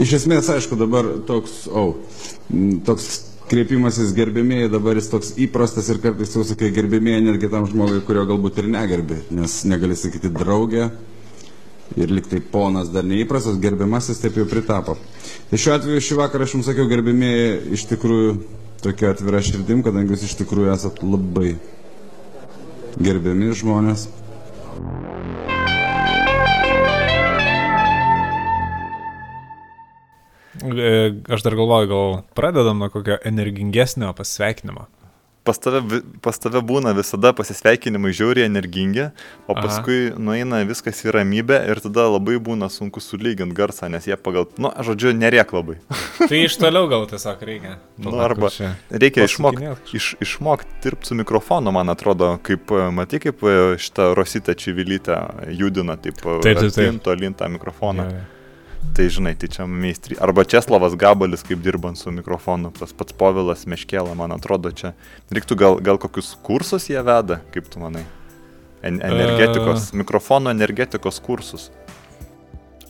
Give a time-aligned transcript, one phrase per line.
[0.00, 1.98] Iš esmės, aišku, dabar toks, oh,
[2.86, 3.08] toks
[3.50, 8.22] kreipimasis gerbėmėjai dabar jis toks įprastas ir kartais jau sakai gerbėmėjai netgi tam žmogui, kurio
[8.30, 10.86] galbūt ir negerbi, nes negali sakyti draugė
[11.98, 14.96] ir liktai ponas dar neįprastas, gerbiamasis taip jau pritapo.
[15.50, 18.34] Tai šiuo atveju šį vakarą aš jums sakiau gerbėmėjai iš tikrųjų
[18.84, 21.56] tokia atvira širdim, kadangi jūs iš tikrųjų esat labai
[23.02, 24.06] gerbiami žmonės.
[24.06, 25.19] E,
[31.28, 34.86] aš dar galvoju, gal pradedam nuo kokio energingesnio pasveikinimo.
[35.40, 35.80] Pas tave,
[36.20, 39.06] pas tave būna visada pasisveikinimai žiauriai energingi,
[39.48, 39.62] o Aha.
[39.64, 44.44] paskui nueina viskas į ramybę ir tada labai būna sunku sulyginti garsą, nes jie pagal,
[44.60, 45.78] nu, žodžiu, neriek labai.
[46.28, 47.78] Tai iš toliau gal tiesiog reikia.
[47.96, 53.22] Nu, arba čia- reikia išmokti iš, išmokt dirbti su mikrofonu, man atrodo, kaip, e, matai,
[53.24, 55.16] kaip e, šitą Rositą Čivilytę
[55.56, 57.00] judina, taip, Taip, taip, taip.
[57.08, 58.04] tolyn tą mikrofoną.
[58.12, 58.39] Jo, jo.
[58.96, 60.16] Tai žinai, tai čia meistri.
[60.20, 64.94] Arba Česlavas Gabalis, kaip dirbant su mikrofonu, tas pats Povilas Meškėla, man atrodo, čia
[65.32, 68.02] reiktų gal, gal kokius kursus jie veda, kaip tu manai?
[68.82, 71.68] En energetikos, mikrofono energetikos kursus.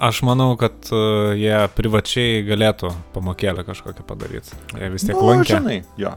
[0.00, 4.56] Aš manau, kad uh, jie privačiai galėtų pamokėlę kažkokią padaryti.
[4.78, 5.58] Jie vis tiek Nu, lankė.
[5.58, 6.14] žinai, jo.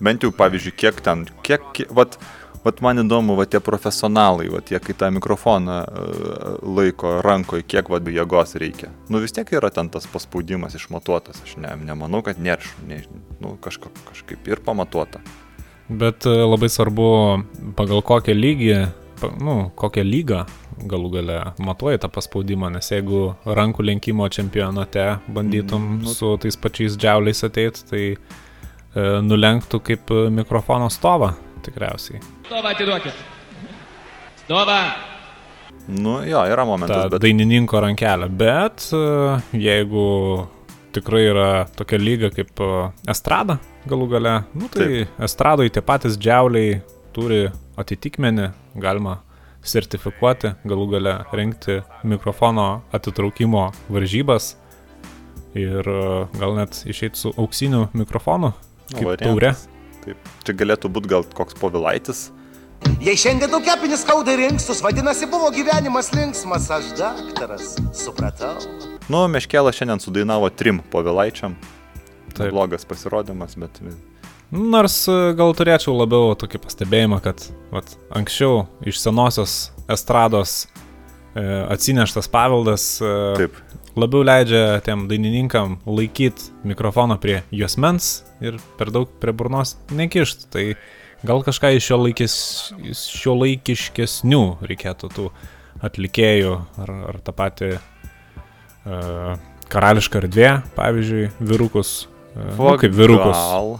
[0.00, 2.16] Bent jau, pavyzdžiui, kiek ten, kiek, kiek vat,
[2.64, 7.88] vat man įdomu, va tie profesionalai, va tie, kai tą mikrofoną uh, laiko rankoje, kiek
[7.92, 8.90] va jėgos reikia.
[9.08, 13.02] Nu vis tiek yra ten tas paspaudimas išmatuotas, aš ne, nemanau, kad nėra, ne,
[13.40, 15.22] nu kažka, kažkaip ir pamatuota.
[15.88, 17.08] Bet uh, labai svarbu,
[17.78, 18.74] pagal kokią lygį,
[19.40, 20.44] nu, kokią lygą
[20.88, 26.56] galų gale matuoji tą paspaudimą, nes jeigu rankų lenkimo čempionate bandytum Mm, nu- su tais
[26.56, 32.20] pačiais džiauliais ateit, tai uh, nulenktų kaip uh, mikrofono stovą tikriausiai.
[32.46, 33.24] Stovą atiduokit.
[34.44, 34.78] Stovą.
[35.90, 39.00] Nu jo, yra momentas, bet dainininko rankelę, bet e,
[39.58, 40.04] jeigu
[40.94, 42.68] tikrai yra tokia lyga kaip e,
[43.10, 43.56] estrada
[43.88, 46.80] galų gale, nu tai estradoje tie patys džiauliai
[47.16, 47.46] turi
[47.80, 48.50] atitikmenį,
[48.82, 49.16] galima
[49.66, 54.52] sertifikuoti, galų gale rengti mikrofono atitraukimo varžybas
[55.58, 56.04] ir e,
[56.38, 58.52] gal net išeiti su auksiniu mikrofonu,
[58.90, 59.26] Nu, kaip variantas.
[59.30, 59.79] taurė.
[60.04, 60.30] Taip.
[60.46, 62.28] Čia galėtų būti gal koks povilaitis.
[63.04, 68.54] Jei šiandien daug kepinis skauda rinkstus, vadinasi, buvo gyvenimas linksmas, aš daktaras, supratau.
[69.12, 71.58] Nu, Meškėla šiandien sudainavo trim povilaičiam.
[72.30, 72.52] Taip.
[72.54, 73.80] Blogas pasirodymas, bet
[74.50, 79.56] Nors e, gal turėčiau labiau tokį pastebėjimą, kad vat, anksčiau iš senosios
[79.90, 80.64] estrados
[81.38, 83.60] e, atsineštas paveldas e, taip.
[84.00, 90.48] Labiau leidžia tiem dainininkam laikyti mikrofoną prie juosmens ir per daug prie burnos nekišt.
[90.54, 90.64] Tai
[91.26, 92.34] gal kažką iš šio, laikis,
[92.96, 95.28] šio laikiškesnių reikėtų tų
[95.84, 97.80] atlikėjų ar, ar tą patį e,
[99.70, 101.92] karališką erdvę, pavyzdžiui, vyrukus.
[102.34, 103.36] E, nu, kaip vyrukus.
[103.36, 103.78] Gal, gal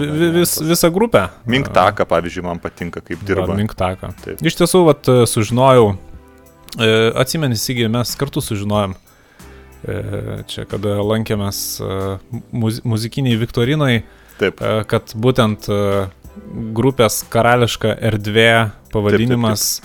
[0.00, 1.26] Vi- vi- Vis, visą grupę.
[1.46, 3.52] Mink taką, pavyzdžiui, man patinka, kaip dirba.
[3.54, 4.08] Mink taką.
[4.24, 4.40] Taip.
[4.40, 5.98] Iš tiesų, vat, sužinojau,
[6.80, 6.88] e,
[7.20, 9.09] atsimeni, Sigi, mes kartu sužinojom, e,
[10.46, 12.18] čia kada lankėmės e,
[12.52, 14.02] muz, muzikiniai Viktorinai,
[14.40, 15.78] Taip, e, kad būtent e,
[16.76, 19.80] grupės karališka erdvė pavadinimas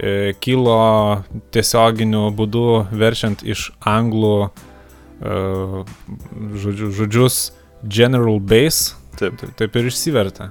[0.00, 0.76] e, kilo
[1.54, 5.84] tiesioginiu būdu verčiant iš anglų e,
[6.62, 7.40] žodžiu, žodžius
[7.82, 10.50] General Base, taip, taip, taip ir išsivertė.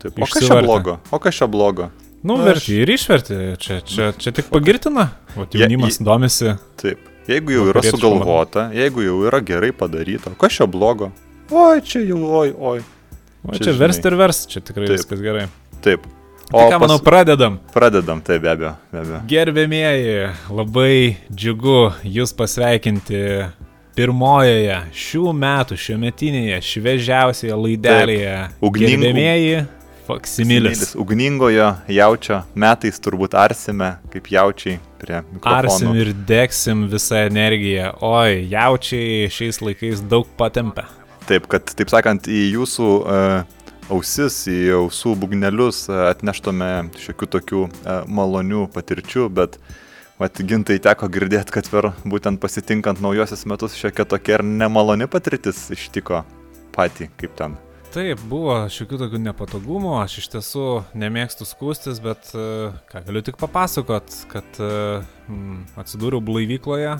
[0.00, 0.16] taip.
[0.22, 0.98] O kas čia blogo?
[1.12, 1.90] O kas čia blogo?
[2.26, 6.54] Nu, verti ir išverti, čia, čia, čia tik pagirtina, o Je- jaunimas je- domisi.
[6.80, 6.98] Taip.
[7.28, 11.10] Jeigu jau yra sugalvota, jeigu jau yra gerai padaryta, kas čia blogo?
[11.52, 12.78] Oi, čia jau, oi, oi.
[13.44, 14.96] O Čia čia versti ir versti, čia tikrai Taip.
[14.96, 15.44] viskas gerai.
[15.84, 16.06] Taip.
[16.48, 17.58] O ką, manau, pradedam.
[17.74, 19.20] Pradedam, taip, be abejo, be abejo.
[19.28, 20.14] Gerbėmieji,
[20.56, 21.76] labai džiugu
[22.08, 23.20] Jūs pasveikinti
[23.98, 28.34] pirmojoje šių metų šiometinėje šviežiausioje laidelėje.
[28.64, 29.66] Ugningų- Gerbėmieji,
[30.08, 30.94] Faksimilis.
[30.96, 35.94] Ugningojo jaučio metais turbūt arsime, kaip jaučiai prie Arsim mikrofono.
[36.00, 37.92] ir degsim visą energiją.
[38.08, 40.86] Oi, jaučiai šiais laikais daug patempia.
[41.28, 43.58] Taip, kad, taip sakant, į jūsų uh,
[43.92, 46.70] ausis, į ausų bugnelius uh, atneštume
[47.04, 49.60] šiokių tokių uh, malonių patirčių, bet
[50.18, 55.68] Vat gintai teko girdėti, kad per būtent pasitinkant naujosius metus šiokia tokia ir nemaloni patirtis
[55.70, 56.24] ištiko
[56.74, 57.54] patį, kaip ten.
[57.88, 60.64] Taip, buvo šiokių tokių nepatogumų, aš iš tiesų
[61.00, 66.98] nemėgstu skūstis, bet e, ką galiu tik papasakot, kad mm, atsidūriau blaivykloje.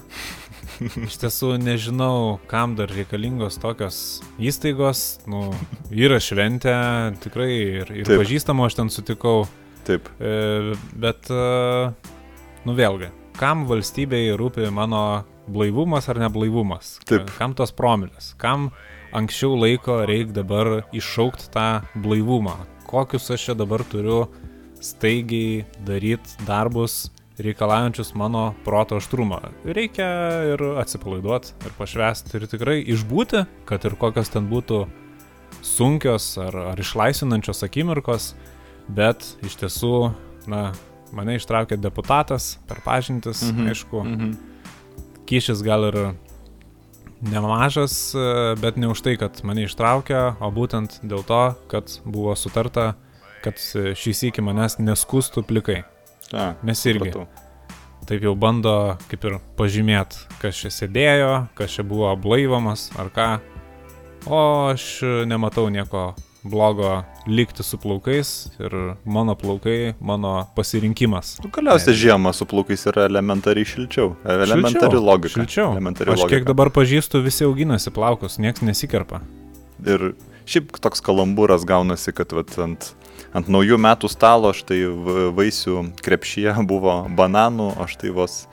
[1.05, 4.01] Iš tiesų nežinau, kam dar reikalingos tokios
[4.41, 5.51] įstaigos, nu,
[5.93, 6.75] yra šventė,
[7.21, 8.23] tikrai ir, ir Taip.
[8.25, 9.45] pažįstamų aš ten sutikau,
[9.85, 11.91] Taip, e, bet, e,
[12.65, 16.97] nu vėlgi, kam valstybei rūpi mano blaivumas ar neblaivumas.
[17.09, 17.29] Taip.
[17.37, 18.33] Kam tos promilės?
[18.41, 18.71] Kam
[19.13, 21.69] anksčiau laiko reikia dabar iššaukti tą
[22.03, 22.57] blaivumą?
[22.89, 24.27] Kokius aš čia dabar turiu
[24.81, 27.09] staigiai daryti darbus
[27.39, 29.41] reikalaujančius mano proto aštrumą.
[29.65, 30.09] Reikia
[30.55, 34.85] ir atsipalaiduoti, ir pašvesti, ir tikrai išbūti, kad ir kokios ten būtų
[35.63, 38.33] sunkios ar, ar išlaisvinančios akimirkos,
[38.89, 39.95] bet iš tiesų,
[40.51, 40.73] na,
[41.15, 43.71] mane ištraukė deputatas per pažintis, mhm.
[43.73, 44.35] aišku, mhm.
[45.31, 46.01] kyšis gal ir
[47.23, 48.15] nemažas,
[48.63, 52.93] bet ne už tai, kad mane ištraukė, o būtent dėl to, kad buvo sutarta,
[53.45, 55.83] kad šį sėkį manęs neskustų plikai.
[56.33, 57.11] A, Mes irgi.
[57.13, 57.27] supratau.
[58.09, 63.29] Taip jau bando kaip ir pažymėti, kas čia sėdėjo, kas čia buvo blaivamas ar ką.
[64.29, 64.41] O
[64.71, 66.15] aš nematau nieko
[66.49, 68.75] blogo likti su plaukais ir
[69.05, 71.37] mano plaukai, mano pasirinkimas.
[71.45, 74.15] Nu, Galiausiai žiemą su plaukais yra elementariai šilčiau.
[74.25, 75.35] Elementari Šilčiau, logika.
[75.37, 75.73] Šilčiau.
[75.77, 76.51] Elementari Aš kiek logika.
[76.53, 79.21] dabar pažįstu, visi auginasi plaukus, niekas nesikerpa.
[79.87, 80.13] Ir
[80.49, 82.93] šiaip toks kalambūras gaunasi, kad vat, ant,
[83.37, 84.81] ant naujų metų stalo štai
[85.37, 88.47] vaisių krepšyje buvo bananų, o štai vos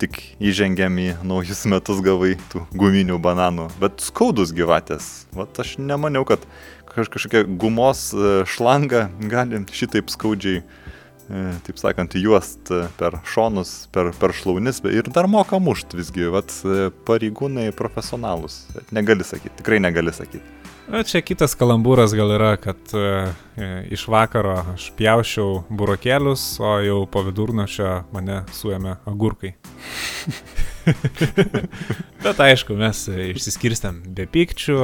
[0.00, 3.68] tik įžengėm į naujus metus gavai tų guminių bananų.
[3.80, 5.26] Bet skaudus gyvatės.
[5.36, 6.40] Vat aš nemaniau, kad
[6.96, 13.74] kaž, kažkokia gumos e, šlanga gali šitaip skaudžiai, e, taip sakant, juost e, per šonus,
[13.94, 16.28] per, per šlaunis ir dar moka mušt visgi.
[16.32, 16.54] Vat
[17.08, 18.64] pareigūnai profesionalus.
[18.94, 20.56] Negali sakyti, tikrai negali sakyti.
[20.86, 23.06] O Čia kitas kalambūras gal yra, kad e,
[23.90, 29.56] iš vakaro aš pjaušiau burokėlius, o jau po vidurnačio mane suėmė agurkai.
[32.24, 34.78] Bet aišku, mes išsiskirstėm be pykčių,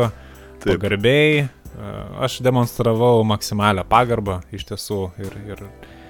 [0.58, 0.72] Taip.
[0.72, 1.46] pagarbiai.
[2.22, 5.62] Aš demonstravau maksimalią pagarbą iš tiesų ir, ir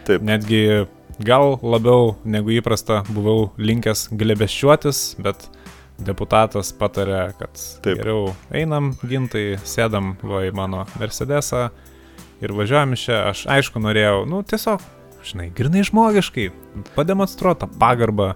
[0.08, 0.24] Taip.
[0.26, 0.86] netgi
[1.22, 5.46] gal labiau negu įprasta buvau linkęs glebeščiuotis, bet
[6.02, 7.54] deputatas patarė, kad
[7.84, 8.00] Taip.
[8.00, 11.68] Geriau einam gintai, sėdam va į mano Mercedesą
[12.42, 13.22] ir važiuojam čia.
[13.30, 14.82] Aš aišku norėjau, nu tiesiog,
[15.26, 16.48] žinai, grinai žmogiškai,
[16.96, 18.32] pademonstruoti tą pagarbą,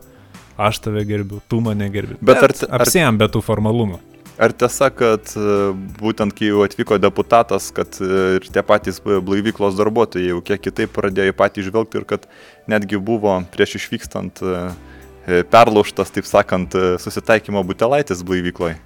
[0.56, 2.20] aš tave gerbiu, tu mane gerbi.
[2.22, 3.98] Bet ar t- ar- apsėjom be tų formalumų?
[4.36, 5.52] Ar tiesa, kad e,
[5.96, 10.92] būtent kai jau atvyko deputatas, kad e, ir tie patys blaivyklos darbuotojai jau kiek kitaip
[10.92, 12.26] pradėjo patį žvelgti ir kad
[12.68, 14.66] netgi buvo prieš išvykstant e,
[15.50, 18.76] perlaužtas, taip sakant, susitaikymo butelaitis blaivykloje?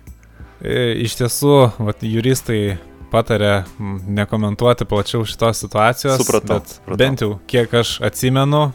[1.04, 2.78] Iš tiesų, vat, juristai
[3.10, 3.64] patarė
[4.06, 6.20] nekomentuoti plačiau šitos situacijos.
[6.22, 6.98] Supratau, bet supratau.
[7.02, 8.68] Bent jau kiek aš atsimenu,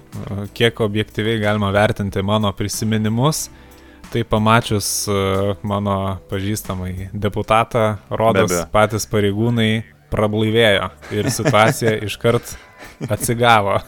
[0.57, 3.47] kiek objektyviai galima vertinti mano prisiminimus,
[4.11, 5.17] tai pamačius e,
[5.63, 8.71] mano pažįstamai deputatą, rodos Be abejo.
[8.73, 9.69] patys pareigūnai
[10.13, 12.55] prablaivėjo ir situacija iškart
[13.09, 13.79] atsigavo.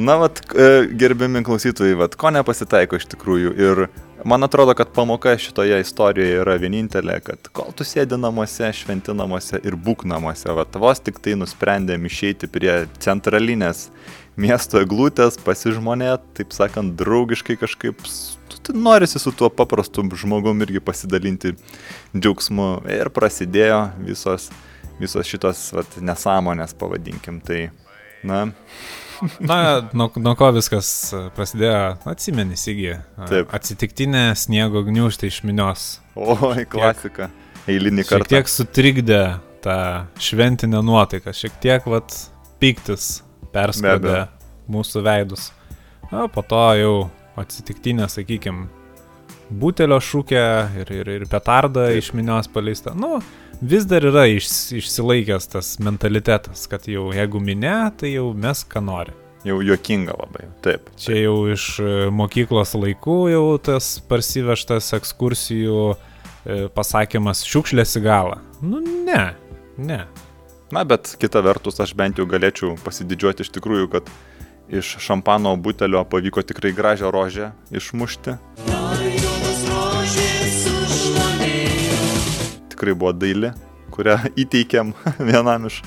[0.00, 3.50] Na, vat, e, gerbiami klausytojai, vat, ko nepasitaiko iš tikrųjų.
[3.60, 3.82] Ir
[4.24, 9.60] man atrodo, kad pamoka šitoje istorijoje yra vienintelė, kad kol tu sėdi namuose, šventi namuose
[9.60, 13.88] ir būk namuose, vat, vos tik tai nusprendėm išeiti prie centralinės
[14.40, 18.02] miesto eglutės, pasižmonėt, taip sakant, draugiškai kažkaip,
[18.76, 21.54] norisi su tuo paprastu žmogum irgi pasidalinti
[22.14, 22.70] džiaugsmu.
[22.90, 24.50] Ir prasidėjo visos,
[25.00, 27.40] visos šitos vat, nesąmonės, pavadinkim.
[27.44, 27.68] Tai,
[28.22, 28.46] na,
[29.50, 30.88] Na, nuo, nuo ko viskas
[31.36, 32.94] prasidėjo, atsimeni, Sigi.
[33.28, 33.50] Taip.
[33.52, 35.88] Atsitiktinė sniego gniužtai iš minios.
[36.16, 37.28] Oi, klasika.
[37.68, 38.30] Eilinį Šiek kartą.
[38.32, 39.22] tiek sutrikdė
[39.60, 39.76] tą
[40.16, 42.16] šventinę nuotaiką, šiek tiek, vat,
[42.62, 43.18] piktis
[43.54, 44.26] perskrodė
[44.70, 45.50] mūsų veidus.
[46.10, 46.94] Na, po to jau
[47.38, 48.68] atsitiktinė, sakykime,
[49.50, 50.42] butelio šūkė
[50.82, 52.94] ir, ir, ir petarda iš minios paleista.
[52.94, 53.18] Nu,
[53.60, 54.48] vis dar yra iš,
[54.80, 59.16] išsilaikęs tas mentalitetas, kad jau jeigu minė, tai jau mes ką nori.
[59.46, 60.50] Jau juokinga labai.
[60.64, 60.90] Taip.
[61.00, 68.36] Čia jau iš e, mokyklos laikų jau tas parsivežtas ekskursijų e, pasakymas šiukšlės į galą.
[68.60, 69.30] Nu ne,
[69.80, 70.02] ne.
[70.70, 74.10] Na, bet kita vertus, aš bent jau galėčiau pasididžiuoti iš tikrųjų, kad
[74.70, 78.36] iš šampano butelio pavyko tikrai gražią rožę išmušti.
[82.70, 83.50] Tikrai buvo daili,
[83.90, 84.94] kurią įteikėm
[85.32, 85.82] vienam iš,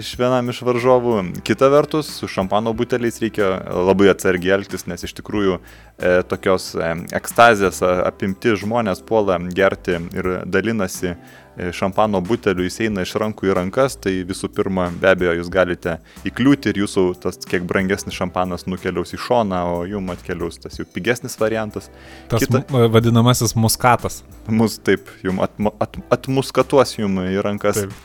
[0.00, 1.16] iš vienam iš varžovų.
[1.46, 6.90] Kita vertus, su šampano buteliais reikia labai atsargiai elgtis, nes iš tikrųjų e, tokios e,
[7.14, 13.56] ekstazės apimti žmonės puola gerti ir dalinasi e, šampano buteliu, jis eina iš rankų į
[13.60, 18.66] rankas, tai visų pirma, be abejo, jūs galite įkliūti ir jūsų tas kiek brangesnis šampanas
[18.66, 21.90] nukeliaus į šoną, o jum atkeliaus tas jau pigesnis variantas.
[22.32, 22.88] Tas Kita- Kita...
[22.96, 24.24] vadinamasis muskatas.
[24.50, 27.84] Mus taip, jum atma, at, atmuskatuos jum į rankas.
[27.84, 28.02] Taip.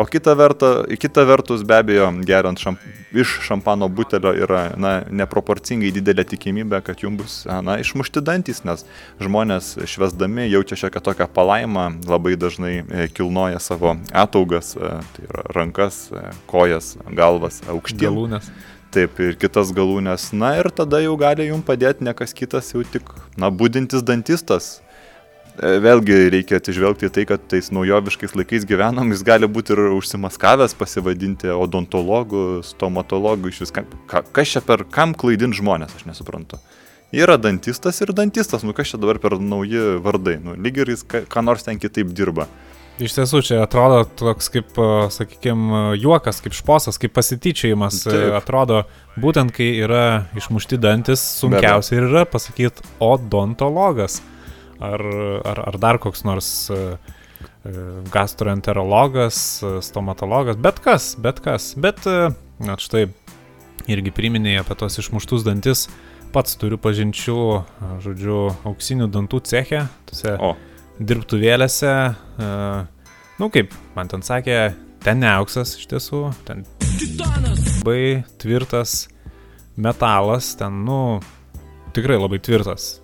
[0.00, 2.80] O kita, verta, kita vertus, be abejo, geriant šamp,
[3.12, 8.86] iš šampano butelio yra na, neproporcingai didelė tikimybė, kad jums bus na, išmušti dantis, nes
[9.20, 15.44] žmonės švesdami jaučia šiokią tokią palaimą, labai dažnai e, kilnoja savo ataugas, e, tai yra
[15.58, 18.06] rankas, e, kojas, galvas, aukštyn.
[18.08, 18.48] Galūnės.
[18.96, 20.30] Taip, ir kitas galūnės.
[20.32, 24.78] Na ir tada jau gali jums padėti ne kas kitas, jau tik, na, būdintis dantistas
[25.60, 30.76] vėlgi reikia atsižvelgti į tai, kad tais naujoviškais laikais gyvenam, jis gali būti ir užsimaskavęs,
[30.78, 33.84] pasivadinti odontologu, stomatologu, iš viską.
[34.10, 36.60] Ka, kas čia per, kam klaidint žmonės, aš nesuprantu.
[37.12, 41.02] Yra dantistas ir dantistas, nu kas čia dabar per nauji vardai, nu lyg ir jis
[41.04, 42.46] ką, ką nors ten kitaip dirba.
[43.00, 44.76] Iš tiesų, čia atrodo toks kaip,
[45.14, 48.02] sakykime, juokas, kaip šposas, kaip pasityčiajimas.
[48.04, 48.34] Taip.
[48.36, 48.82] Atrodo,
[49.20, 54.20] būtent kai yra išmušti dantis, sunkiausia ir yra pasakyti odontologas
[54.80, 55.04] ar,
[55.44, 56.78] ar, ar dar koks nors e,
[57.64, 57.72] e,
[58.12, 61.74] gastroenterologas, e, stomatologas, bet kas, bet kas.
[61.76, 62.06] Bet,
[62.60, 63.06] na štai,
[63.90, 65.86] irgi priminėjai apie tos išmuštus dantis,
[66.34, 67.38] pats turiu pažinčių,
[68.04, 70.54] žodžiu, auksinių dantų ceche, tose o.
[70.98, 71.94] dirbtuvėlėse.
[73.40, 74.60] Nu kaip, man ten sakė,
[75.04, 76.62] ten ne auksas iš tiesų, ten
[77.80, 79.08] labai tvirtas
[79.80, 81.00] metalas, ten, nu,
[81.96, 82.98] tikrai labai tvirtas.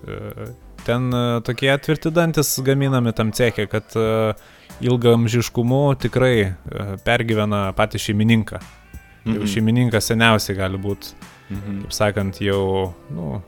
[0.87, 4.35] Ten e, tokie tvirti dantis gaminami tam cechė, kad e,
[4.87, 6.53] ilgamžiškumu tikrai e,
[7.07, 8.61] pergyvena patį šeimininką.
[9.27, 9.35] Mhm.
[9.35, 11.17] Jau šeimininkas seniausiai gali būti,
[11.51, 11.81] mhm.
[11.83, 13.41] kaip sakant, jau, nu,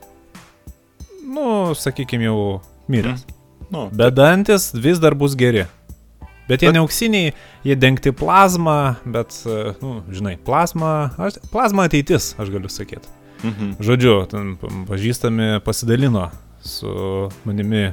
[1.31, 2.41] nu sakykime, jau
[2.91, 3.23] miręs.
[3.23, 3.35] Mhm.
[3.69, 5.67] Nu, Bet dantis vis dar bus geri.
[6.49, 6.75] Bet jie bet...
[6.75, 7.33] ne auksiniai,
[7.69, 9.37] jie dengti plazmą, bet,
[9.83, 13.13] nu, žinai, plazma, aš, plazma ateitis, aš galiu sakyti.
[13.45, 13.75] Mhm.
[13.85, 14.55] Žodžiu, ten
[14.89, 16.31] pažįstami pasidalino
[16.65, 16.93] su
[17.49, 17.89] manimi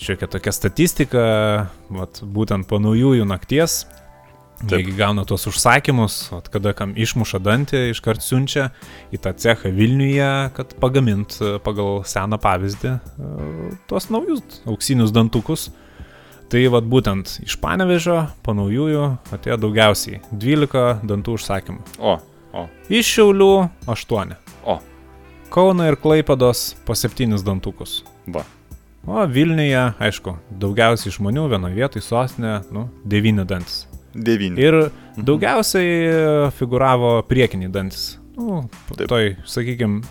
[0.00, 1.22] šiokia tokia statistika,
[1.92, 3.84] vat, būtent po naujųjų nakties.
[4.56, 8.70] Taigi gauna tuos užsakymus, at kada kam išmuša dantį, iškart siunčia
[9.12, 13.00] į tą cechą Vilniuje, kad pagamint pagal seną pavyzdį e,
[13.90, 15.68] tuos naujus auksinius dantukus.
[16.48, 19.04] Tai vad būtent iš Panevežio po naujųjų
[19.34, 21.84] atėjo daugiausiai 12 dantų užsakymų.
[22.00, 22.16] O,
[22.56, 22.66] o.
[22.88, 23.52] Iš Šiaulių
[23.92, 24.45] 8.
[25.50, 28.04] Kauno ir Klaipados po septynis dantukus.
[28.26, 28.42] Va.
[29.06, 33.84] O Vilniuje, aišku, daugiausiai žmonių vienoje vietoje sostinė, nu, devyni dantis.
[34.12, 34.58] Devyni.
[34.58, 35.22] Ir mhm.
[35.28, 38.16] daugiausiai figuravo priekiniai dantis.
[38.36, 38.64] Nu,
[38.96, 39.06] taip.
[39.12, 40.02] toj, sakykime,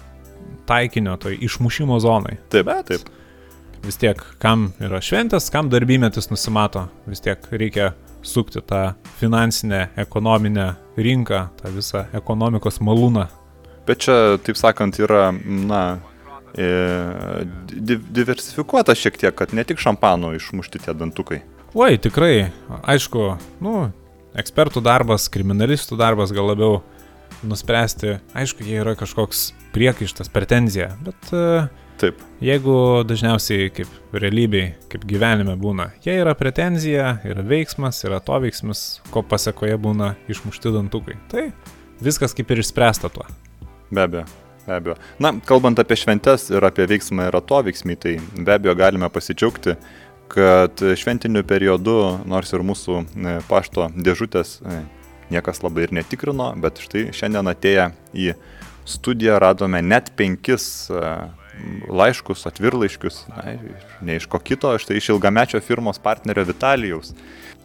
[0.70, 2.40] taikinio, toj išmušimo zonai.
[2.50, 3.12] Taip, Bet taip.
[3.86, 7.92] Vis tiek, kam yra šventės, kam darbymetis nusimato, vis tiek reikia
[8.26, 13.28] sukti tą finansinę, ekonominę rinką, tą visą ekonomikos malūną
[13.86, 15.82] Bet čia, taip sakant, yra, na,
[16.58, 16.70] e,
[17.76, 21.44] diversifikuota šiek tiek, kad ne tik šampanų išmušti tie dantukai.
[21.76, 22.50] Oi, tikrai,
[22.88, 23.30] aišku,
[23.66, 23.78] nu,
[24.40, 26.80] ekspertų darbas, kriminalistų darbas gal labiau
[27.46, 31.46] nuspręsti, aišku, jie yra kažkoks priekaištas, pretenzija, bet e,
[31.96, 32.20] Taip.
[32.44, 32.74] Jeigu
[33.08, 38.82] dažniausiai kaip realybėj, kaip gyvenime būna, jie yra pretenzija, yra veiksmas, yra to veiksmas,
[39.14, 41.16] ko pasiekoje būna išmušti dantukai.
[41.32, 41.48] Tai
[42.04, 43.24] viskas kaip ir išspręsta tuo.
[43.92, 44.26] Be abejo.
[44.66, 44.96] Be abejo.
[45.22, 49.76] Na, kalbant apie šventes ir apie veiksmą ir atoveiksmį, tai be abejo galime pasidžiaugti,
[50.32, 54.82] kad šventiniu periodu, nors ir mūsų e, pašto dėžutės e,
[55.30, 58.32] niekas labai ir netikrino, bet štai šiandien atėję į
[58.90, 61.14] studiją radome net penkis e,
[61.90, 63.56] laiškus, atvirlaiškius, na,
[64.02, 67.14] ne iš ko kito, štai iš ilgamečio firmos partnerio Vitalijaus,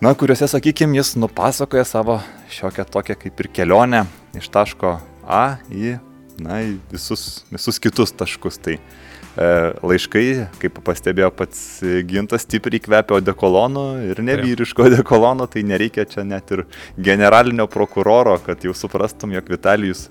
[0.05, 2.21] na, kuriuose, sakykime, jis nupasakoja savo
[2.53, 4.05] šiokią tokią kaip ir kelionę
[4.37, 4.99] iš taško
[5.31, 5.95] A į
[6.41, 6.61] na,
[6.93, 8.59] visus, visus kitus taškus.
[8.65, 9.51] Tai e,
[9.87, 10.25] laiškai,
[10.63, 11.61] kaip pastebėjo pats
[12.09, 16.65] gintas, stipriai kvepia odekolonu ir nevyriško odekolonu, tai nereikia čia net ir
[16.97, 20.09] generalinio prokuroro, kad jau suprastum, jog Vitalijus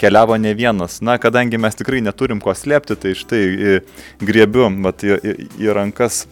[0.00, 1.00] keliavo ne vienas.
[1.00, 3.80] Na, kadangi mes tikrai neturim ko slėpti, tai štai e,
[4.20, 6.24] griebiu vat, į, į, į rankas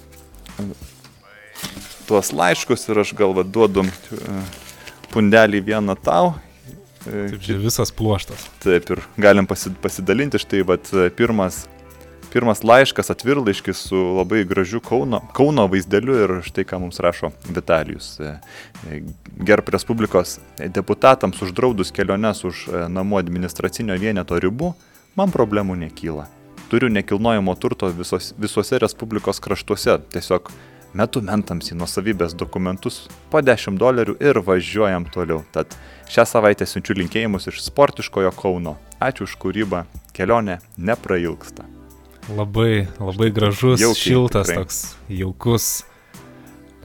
[2.11, 4.39] tuos laiškus ir aš galva duodu e,
[5.13, 6.35] pundelį vieną tau
[7.05, 8.47] Taip, čia visas pluoštas.
[8.61, 10.41] Taip, ir galim pasidalinti.
[10.43, 11.63] Štai, vat, pirmas,
[12.33, 18.13] pirmas laiškas, atvirlaiškis su labai gražiu Kauno, Kauno vaizdeliu ir štai ką mums rašo Vitalijus.
[18.21, 18.35] E,
[18.91, 19.01] e,
[19.49, 24.75] Gerb Respublikos deputatams uždraudus keliones už e, namų administracinio vieneto ribų,
[25.17, 26.29] man problemų nekyla.
[26.71, 30.53] Turiu nekilnojamo turto visos, visuose Respublikos kraštuose, tiesiog
[30.97, 35.43] metu mentams į nusavybės dokumentus po 10 dolerių ir važiuojam toliau.
[35.55, 35.77] Tad
[36.11, 38.77] šią savaitę siunčiu linkėjimus iš sportiškojo Kauno.
[39.01, 39.85] Ačiū už kūrybą,
[40.17, 41.65] kelionė neprailgsta.
[42.31, 44.63] Labai, labai gražus, Jaukiai, šiltas, tikrai.
[44.63, 45.69] toks jaukus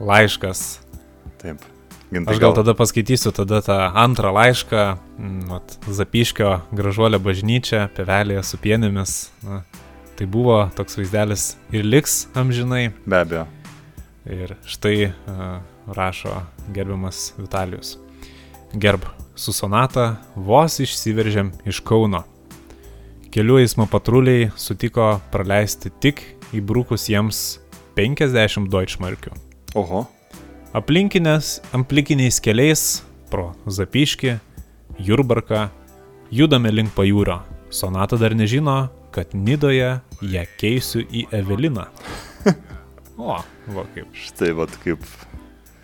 [0.00, 0.80] laiškas.
[1.42, 1.60] Taip.
[2.06, 4.82] Gintai, Aš gal tada paskaitysiu tada tą antrą laišką,
[5.18, 9.14] mm, vat, Zapiškio gražuolė bažnyčia, pevelėje su pienėmis.
[9.42, 9.64] Na,
[10.16, 12.92] tai buvo toks vaizdelis ir liks amžinai.
[13.06, 13.46] Be abejo.
[14.26, 16.42] Ir štai uh, rašo
[16.74, 17.96] gerbiamas Vitalijus.
[18.74, 19.04] Gerb,
[19.38, 22.24] su sonata vos išsiveržėm iš Kauno.
[23.30, 26.22] Kelių eismo patruliai sutiko praleisti tik
[26.56, 27.60] įbrukus jiems
[27.96, 29.32] 50 deutschmarkių.
[29.78, 30.06] Oho.
[30.76, 32.84] Aplinkinės, aplinkiniais keliais
[33.30, 34.36] pro Zapiškį,
[35.06, 35.68] Jurbarką
[36.32, 37.42] judame link pajūrio.
[37.70, 41.86] Sonata dar nežino, kad Nidoje ją keisiu į Eveliną.
[43.16, 43.36] O,
[43.72, 44.10] va kaip.
[44.12, 45.04] Štai vad kaip.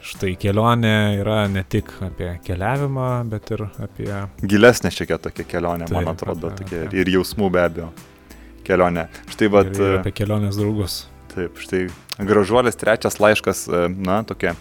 [0.03, 4.11] Štai kelionė yra ne tik apie keliavimą, bet ir apie...
[4.43, 7.89] Gilesnė šiek tiek tokia kelionė, Taip, man atrodo, apie- tokia apie- ir jausmų be abejo.
[8.67, 9.07] Kelionė.
[9.31, 10.97] Štai ir, ir apie kelionės draugus.
[11.33, 11.85] Taip, štai
[12.29, 14.57] gražuolės trečias laiškas, e, na, tokia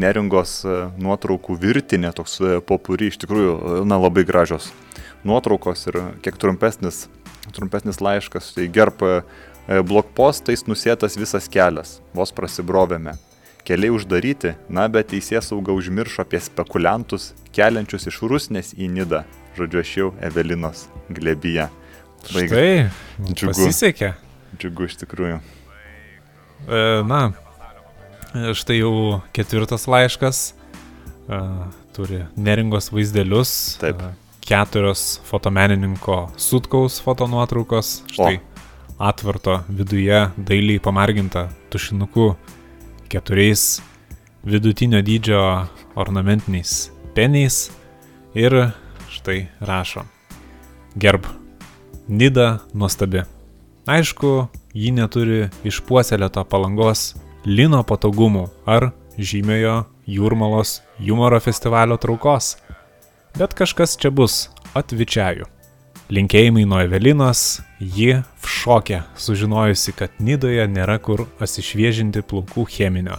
[0.00, 4.72] neringos e, nuotraukų virtinė, toks e, popuri, iš tikrųjų, e, na, labai gražios
[5.28, 7.04] nuotraukos ir kiek trumpesnis,
[7.54, 8.54] trumpesnis laiškas.
[8.56, 9.20] Tai gerb e,
[9.66, 13.16] blokpostais nusėtas visas kelias, vos prasibrovėme.
[13.66, 19.24] Keliai uždaryti, na, bet teisės sauga užmiršo apie spekuliantus, keliančius iš Rusnės į Nidą.
[19.58, 21.66] Žodžiu, aš jau Evelinos glebyje.
[22.30, 22.70] Labai Štai,
[23.32, 23.54] Džiugu.
[23.56, 24.12] pasisekė.
[24.60, 25.40] Džiugu iš tikrųjų.
[26.66, 27.20] E, Na,
[28.34, 30.54] e, štai jau ketvirtas laiškas.
[31.26, 31.40] e,
[31.96, 33.78] Turi neringos vaizdelius.
[33.82, 33.98] Taip.
[33.98, 34.14] e,
[34.46, 38.04] Keturios fotomenininko sutkaus fotonuotraukos.
[38.14, 38.38] Štai
[38.98, 42.34] atvarto viduje dailiai pamarginta tušinuku
[43.08, 43.82] keturiais
[44.44, 47.70] vidutinio dydžio ornamentiniais peniais.
[48.34, 48.52] Ir
[49.08, 50.04] štai rašo.
[50.96, 51.24] Gerb.
[52.08, 53.22] Nida nuostabi.
[53.86, 57.14] Aišku, ji neturi išpuoselėto palangos
[57.46, 62.56] lino patogumų ar žymiojo jūrmalos humoro festivalio traukos.
[63.38, 65.55] Bet kažkas čia bus atvičiajų.
[66.06, 67.40] Linkėjimai nuo Evelinos,
[67.82, 73.16] ji v šokė, sužinojusi, kad Nidoje nėra kur asišviežinti plaukų cheminio.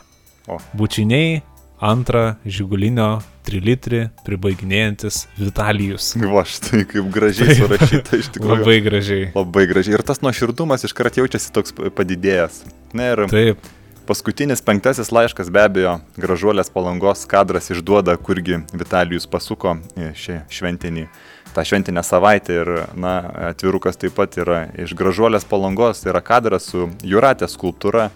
[0.47, 0.55] O.
[0.79, 1.41] Bučiniai
[1.83, 6.13] antrą žigulinio trilitrį pribaiginėjantis Vitalijus.
[6.37, 8.55] Va, štai kaip gražiai surašyta iš tikrųjų.
[8.55, 9.29] Labai gražiai.
[9.35, 9.97] Labai gražiai.
[9.99, 12.63] Ir tas nuoširdumas iškart jaučiasi toks padidėjęs.
[12.95, 13.67] Na ir Taip,
[14.07, 21.09] paskutinis penktasis laiškas be abejo, gražuolės palangos kadras išduoda, kurgi Vitalijus pasuko šį šventinį,
[21.57, 22.53] tą šventinę savaitę.
[22.53, 23.17] Ir, na,
[23.49, 28.09] atvirukas taip pat yra iš gražuolės palangos, tai yra kadras su Juratės skulptūra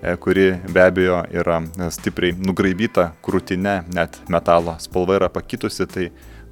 [0.00, 1.60] e, kuri be abejo yra
[1.92, 6.06] stipriai nugraibyta krūtinė, net metalo spalva yra pakitusi, tai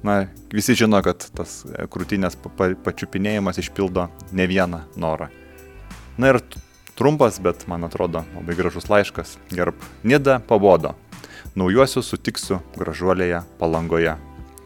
[0.05, 4.05] na, visi žino, kad tas e, krūtinės pa- pa- pačiupinėjimas išpildo
[4.37, 5.31] ne vieną norą.
[6.21, 6.39] Na ir
[6.95, 9.39] trumpas, bet man atrodo labai gražus laiškas.
[9.51, 9.81] Gerb.
[10.03, 10.93] Nida pabodo.
[11.55, 14.13] Naujuosius sutiksiu gražuolėje palangoje.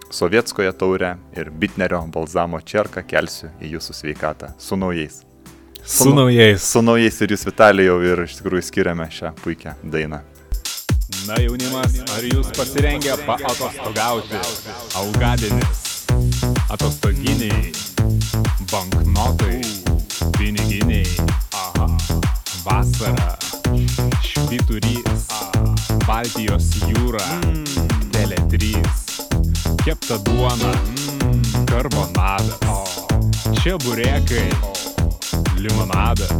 [0.09, 4.53] Sovietskoje taurę ir Bitnerio balzamo čerką kelsiu į jūsų sveikatą.
[4.57, 5.21] Su naujais.
[5.85, 6.63] su naujais.
[6.63, 10.21] Su naujais ir jūs Vitalijau ir iš tikrųjų skiriame šią puikią dainą.
[11.27, 14.39] Na jaunimas, ar jūs pasirengę paatostogauti?
[14.97, 16.07] Augadinis,
[16.73, 17.71] atostoginiai,
[18.71, 19.61] banknotai,
[20.37, 21.05] piniginiai,
[21.53, 21.89] aha,
[22.65, 23.35] vasara,
[24.25, 25.29] švyturys,
[26.07, 27.25] Baltijos jūra,
[28.13, 28.73] Tele3,
[29.83, 30.71] kepta duona,
[31.69, 32.59] karbonadas,
[33.61, 34.47] čia burėkai,
[35.59, 36.33] limonadas,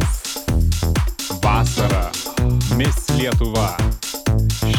[1.42, 2.10] vasara,
[2.76, 3.72] Miss Lietuva,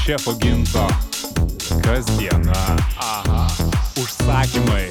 [0.03, 0.85] šefo ginto,
[1.85, 2.59] kasdiena,
[2.97, 3.47] aha,
[4.01, 4.85] užsakymai.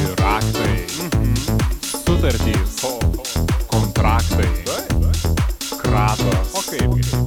[0.00, 0.76] Ir raktai,
[1.90, 2.80] sutartys,
[3.70, 4.48] kontraktai,
[5.82, 6.70] kratos,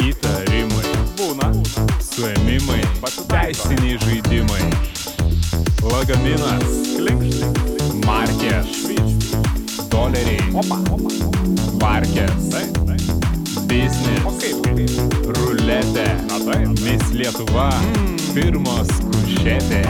[0.07, 1.51] įtarimai, būna,
[2.13, 2.81] suėmimai,
[3.27, 4.92] teisiniai žaidimai,
[5.91, 6.63] lagaminas,
[8.05, 8.83] markės,
[9.91, 10.51] doleriai,
[11.81, 12.51] markės,
[13.69, 14.99] biznis,
[15.37, 16.07] ruletė,
[16.83, 17.71] Miss Lietuva,
[18.33, 19.83] firmos kušetė.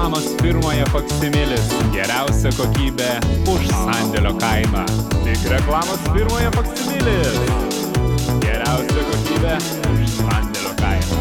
[0.00, 1.66] Reklamos firmoje faksimilis.
[1.92, 3.20] Geriausia kokybė
[3.52, 4.84] už sandėlio kainą.
[5.26, 7.36] Tik reklamos firmoje faksimilis.
[8.40, 9.58] Geriausia kokybė
[9.92, 11.18] už sandėlio kainą.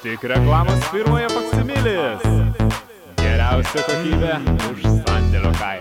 [0.00, 2.24] Tik reklamos firmoje faksimilis.
[3.20, 4.40] Geriausia kokybė
[4.72, 5.77] už sandėlio kainą.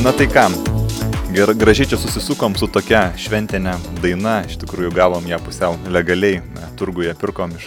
[0.00, 0.46] Na tai ką,
[1.36, 6.68] Ger, gražiai čia susisukom su tokia šventinė daina, iš tikrųjų gavom ją pusiau legaliai, e,
[6.80, 7.66] turguje pirkom iš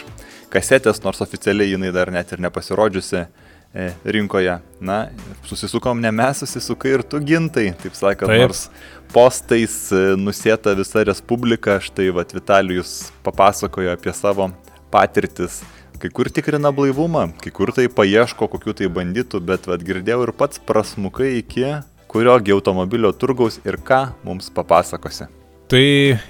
[0.49, 3.85] kasetės, nors oficialiai jinai dar net ir nepasirodžiusi e,
[4.17, 4.57] rinkoje.
[4.81, 4.97] Na,
[5.45, 8.47] susisukom ne mes, susisukai ir tu gintai, taip sakant, Taip.
[8.47, 8.65] nors
[9.13, 14.49] postais e, nusėta visa Respublika, štai vat Vitalijus papasakojo apie savo
[14.89, 15.61] patirtis.
[16.01, 20.35] Kai kur tikrina blaivumą, kai kur tai paieško kokių tai bandytų, bet vad girdėjau ir
[20.35, 21.69] pats prasmukai iki
[22.13, 25.25] kuriogi automobilio turgaus ir ką mums papasakosi.
[25.71, 25.85] Tai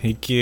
[0.08, 0.40] iki,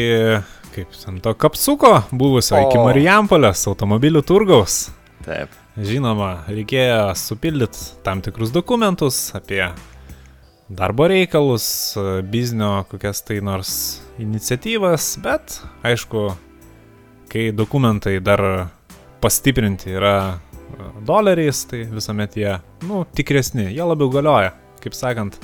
[0.76, 2.86] kaip ten to kapsuko buvusio, iki O.
[2.86, 4.84] Marijampolės automobilių turgaus.
[5.26, 5.58] Taip.
[5.82, 9.64] Žinoma, reikėjo supildyti tam tikrus dokumentus apie
[10.70, 11.66] darbo reikalus,
[12.28, 13.74] biznio kokias tai nors
[14.22, 16.30] iniciatyvas, bet aišku,
[17.32, 18.44] kai dokumentai dar
[19.24, 20.16] pastiprinti yra
[21.08, 22.54] doleriais, tai visuomet jie,
[22.88, 25.38] nu, tikresni, jie labiau galioja, kaip sakant.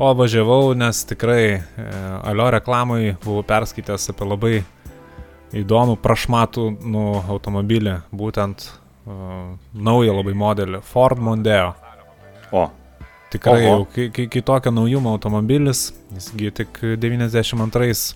[0.00, 1.60] O važiavau, nes tikrai e,
[2.24, 4.54] alio reklamai buvau perskaitęs apie labai
[5.60, 7.02] įdomų prašmatų nu,
[7.34, 11.72] automobilį, būtent uh, naują labai modelį Ford Mondeo.
[12.54, 12.68] O,
[13.30, 13.72] Tikrai Oho.
[13.72, 18.14] jau ki- ki- kitokio naujumo automobilis, jisgi tik 92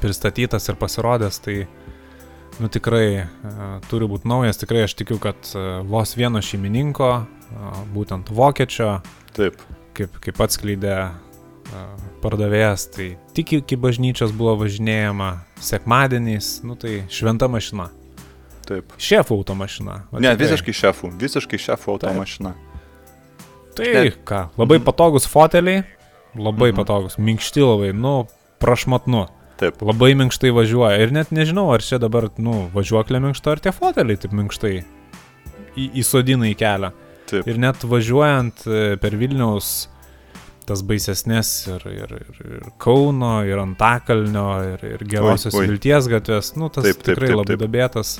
[0.00, 1.66] pristatytas ir pasirodęs, tai
[2.62, 3.60] nu tikrai uh,
[3.90, 9.00] turi būti naujas, tikrai aš tikiu, kad uh, vos vieno šeimininko, uh, būtent vokiečio,
[9.36, 9.58] taip.
[9.94, 10.96] kaip, kaip atskleidė
[12.22, 15.30] pardavėjas, tai tik iki bažnyčios buvo važinėjama
[15.64, 17.88] sekmadieniais, nu tai šventa mašina.
[18.64, 18.94] Taip.
[18.96, 19.96] Šefų automašina.
[20.10, 20.40] va Ne, tikrai.
[20.46, 22.54] visiškai šefų, visiškai šefų automašina.
[23.76, 24.10] Tai Ne.
[24.24, 25.84] ką, labai patogus foteliai,
[26.36, 26.76] labai Mhm.
[26.78, 28.26] patogus, minkšti labai, nu,
[28.60, 29.26] prašmatnu.
[29.58, 29.82] Taip.
[29.82, 30.98] Labai minkštai važiuoja.
[31.02, 34.84] Ir net nežinau, ar čia dabar, nu, važiuoklė minkšta, ar tie foteliai taip minkštai
[35.76, 36.92] į, įsodina į kelią.
[37.34, 37.50] Taip.
[37.50, 39.72] Ir net važiuojant e, per Vilniaus
[40.64, 45.72] tas baisesnės ir, ir, ir, ir Kauno, ir Antakalnio, ir, ir Gerosios Oi, oi.
[45.72, 47.64] Vilties gatvės, nu, tas Taip, taip, tikrai taip, labai taip.
[47.66, 48.14] dabėtas,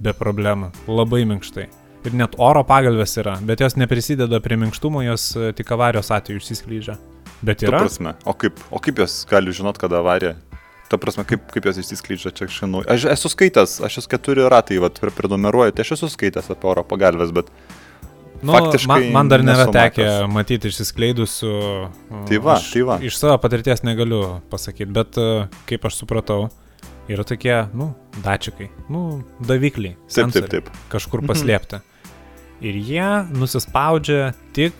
[0.00, 1.66] be problemų, labai minkštai.
[2.06, 6.40] Ir net oro pagalbės yra, bet jos neprisideda prie minkštumo, jos e, tik avarijos atveju
[6.40, 6.94] išsiskleidžia.
[7.44, 7.82] Bet yra.
[7.82, 8.14] prasme.
[8.28, 10.36] O kaip, o kaip jos gali žinot, kada avarija?
[10.90, 12.80] Ta prasme, kaip, kaip jos išsiskleidžia čia žinau.
[12.90, 16.82] Aš esu skaitęs, aš esu keturi ratai, prie- prenumeruoju, tai aš esu skaitęs apie oro
[16.88, 17.52] pagalbės, bet
[18.42, 18.54] Nu,
[18.88, 21.50] man, man dar nėra tekę matyti išsiskleidusių.
[22.08, 22.96] e, Tai va, aš, tai va.
[23.04, 25.26] Iš savo patirties negaliu pasakyti, bet e,
[25.68, 26.48] kaip aš supratau,
[27.10, 27.90] yra tokie, nu,
[28.24, 29.96] dačikai, nu, davikliai.
[30.08, 30.70] Taip, taip, taip.
[30.92, 31.28] Kažkur Mhm.
[31.32, 31.80] paslėpti.
[32.60, 34.74] Ir jie nusispaudžia tik,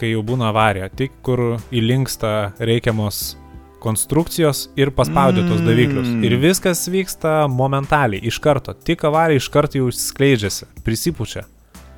[0.00, 3.36] kai jau būna avarija, tik kur įlinksta reikiamos
[3.82, 6.06] konstrukcijos ir paspaudžia tos daviklius.
[6.06, 6.24] Mm.
[6.24, 8.74] Ir viskas vyksta momentaliai, iš karto.
[8.74, 11.42] Tik avarija iš karto jau skleidžiasi, prisipučia.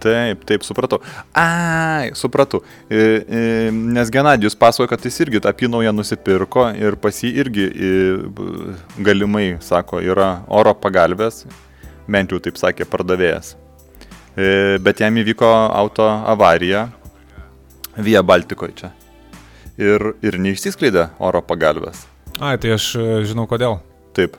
[0.04, 0.98] Taip, taip, supratau.
[1.32, 2.60] Ai, supratau.
[2.90, 7.64] E, e, nes Genadijus pasakoja, kad jis irgi tą pinaują nusipirko ir pas jį irgi
[7.72, 7.92] e,
[9.06, 11.46] galimai, sako, yra oro pagalbės,
[12.04, 13.54] bent jau taip sakė pardavėjas.
[14.36, 16.88] E, bet jam įvyko auto avarija
[17.96, 18.88] Via Baltikoje čia.
[19.78, 22.04] Ir, ir neišsiskleidė oro pagalbės.
[22.42, 23.78] Ai, tai aš e, žinau kodėl.
[24.14, 24.36] Taip.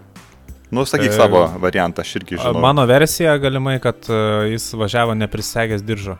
[0.71, 2.61] Nu, sakyk E, savo variantą, aš irgi žinau.
[2.61, 4.19] Mano versija galimai, kad e,
[4.55, 6.17] jis važiavo neprisegęs diržo.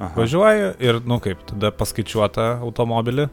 [0.00, 0.12] Aha.
[0.16, 3.26] Važiuoju ir, nu kaip, tada paskaičiuota automobilį,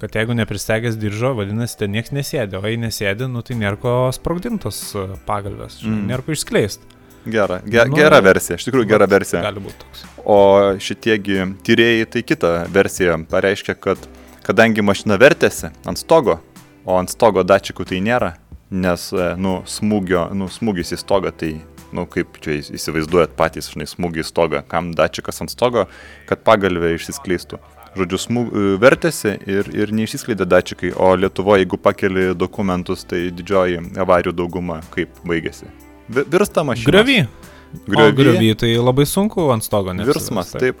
[0.00, 3.96] kad jeigu neprisegęs diržo, vadinasi, ten niekas nesėdi, o jei nesėdi, nu tai nėra ko
[4.16, 6.06] sprogdintos e, pagalbės, Mm.
[6.12, 6.94] nėra ko išskleisti.
[7.26, 9.42] Gera, ge, Nu, gera versija, iš tikrųjų gera versija.
[9.42, 10.04] Gali būti toks.
[10.24, 10.38] O
[10.78, 13.98] šitiegi tyrėjai tai kitą versiją pareiškia, kad
[14.46, 16.38] kadangi mašina vertėsi ant stogo,
[16.86, 18.36] o ant stogo dačikų tai nėra,
[18.70, 21.52] nes, e, nu, smūgio, nu, smūgis į stogą tai,
[21.94, 25.86] nu, kaip čia įsivaizduojat patys, žinai, smūgį į stogą, kam dačikas ant stogo,
[26.26, 27.58] kad pagalvė išsiskleistų.
[27.96, 28.40] žodžiu, smū,
[28.76, 35.08] vertėsi ir, ir neišsiskleidė dačikai, o Lietuvoje, jeigu pakeli dokumentus, tai didžioji avarijų dauguma kaip
[35.24, 35.64] baigėsi.
[36.08, 36.90] Vi- Virsta mašina.
[36.90, 37.22] Griovy.
[37.96, 39.94] O griovy tai labai sunku ant stogo.
[39.96, 40.76] Virsmas, neapsivest, taip.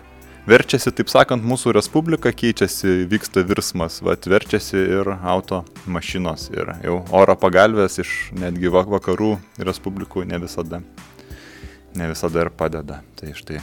[0.46, 7.00] Verčiasi, taip sakant, mūsų respublika keičiasi, vyksta virsmas, vat, verčiasi ir auto mašinos ir jau
[7.18, 10.78] oro pagalbės iš netgi vak- vakarų respublikų ne visada,
[11.98, 13.00] ne visada ir padeda.
[13.18, 13.58] Tai štai.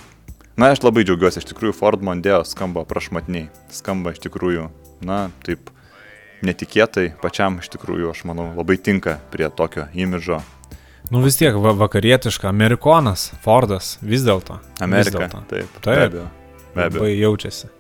[0.60, 4.68] Na, aš labai džiaugiuosi, iš tikrųjų Ford Mondeo skamba prašmatniai, skamba iš tikrųjų,
[5.08, 5.72] na, taip
[6.44, 10.44] netikėtai, pačiam iš tikrųjų, aš manau, labai tinka prie tokio imidžo.
[11.12, 14.60] Nu vis tiek va, vakarietiška, amerikonas, Fordas, vis dėlto.
[14.60, 15.24] vis Amerika.
[15.24, 15.46] dėlto.
[15.48, 16.08] Taip, be Taip.
[16.12, 16.30] abejo.
[16.76, 17.04] Be abejo.
[17.04, 17.72] Labai jaučiasi.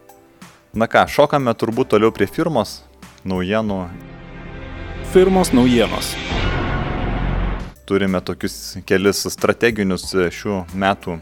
[0.73, 2.81] Na ką, šokame turbūt toliau prie firmos
[3.25, 3.85] naujienų
[5.13, 6.15] Firmos naujienos.
[7.85, 11.19] turime tokius kelis strateginius e, šių metų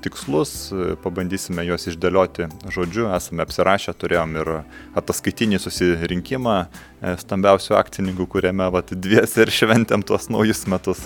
[0.00, 4.52] tikslus, e, pabandysime juos išdėlioti žodžiu, esame apsirašę, turėjom ir
[4.96, 11.04] ataskaitinį susirinkimą e, stambiausių akcininkų, kuriame vat, dviesi ir šventėm tuos naujus metus.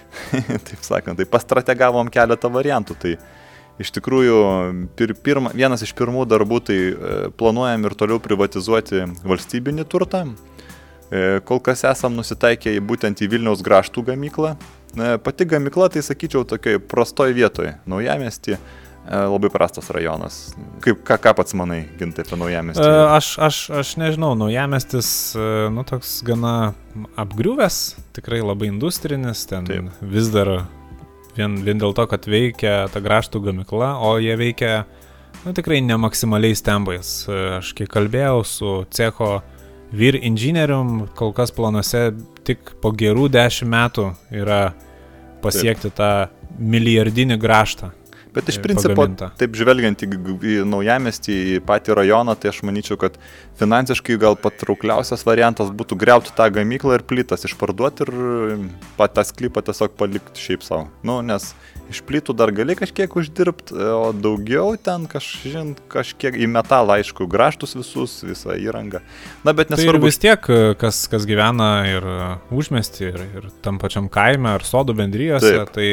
[0.68, 3.00] Taip sakant, tai pastrategavom keletą variantų.
[3.02, 3.16] Tai
[3.82, 4.38] iš tikrųjų
[4.96, 6.94] pir, pirma, vienas iš pirmų darbų tai e,
[7.36, 10.24] planuojam ir toliau privatizuoti valstybinį turtą.
[11.10, 14.56] E, Kol kas esam nusitaikę būtent į Vilniaus graštų gamyklą.
[14.96, 17.76] E, Pati gamykla, tai sakyčiau, tokiai prastoj vietoje.
[17.86, 18.60] Naujamesti
[19.06, 20.36] labai prastas rajonas.
[20.82, 22.86] Kaip, ką, ką pats manai, gintai, apie naujamestį?
[23.14, 25.10] Aš, aš, aš nežinau, naujamestis,
[25.70, 26.72] nu toks gana
[27.14, 27.76] apgriuvęs,
[28.18, 30.02] tikrai labai industrinis, ten Taip.
[30.02, 30.50] vis dar
[31.36, 34.84] vien, vien dėl to, kad veikia ta graštų gamykla, o jie veikia,
[35.44, 37.12] nu tikrai ne maksimaliais tempais.
[37.58, 39.40] Aš kiek kalbėjau su cecho
[39.96, 42.10] vyr inžinierium, kol kas planuose
[42.46, 44.72] tik po gerų dešimt metų yra
[45.44, 47.92] pasiekti tą milijardinį graštą.
[48.36, 49.30] Bet iš e, principo, pagaminta.
[49.40, 53.16] taip žvelgiant į, į naujamestį, į patį rajoną, tai aš manyčiau, kad
[53.56, 58.12] finansiškai gal patraukliausias variantas būtų greuti tą gamyklą ir plytas išparduoti ir
[59.00, 60.90] tą sklypą tiesiog palikti šiaip savo.
[61.06, 61.54] Nu, nes
[61.92, 67.76] iš plytų dar gali kažkiek uždirbti, o daugiau ten kažin, kažkiek į metalą, aišku, graštus
[67.78, 69.00] visus, visą įrangą.
[69.46, 70.10] Na, bet Tai nesvarbu.
[70.10, 72.06] vis tiek, kas, kas gyvena ir
[72.52, 75.72] užmesti, ir, ir tam pačiam kaime, ar sodų bendrijose, Taip.
[75.76, 75.90] tai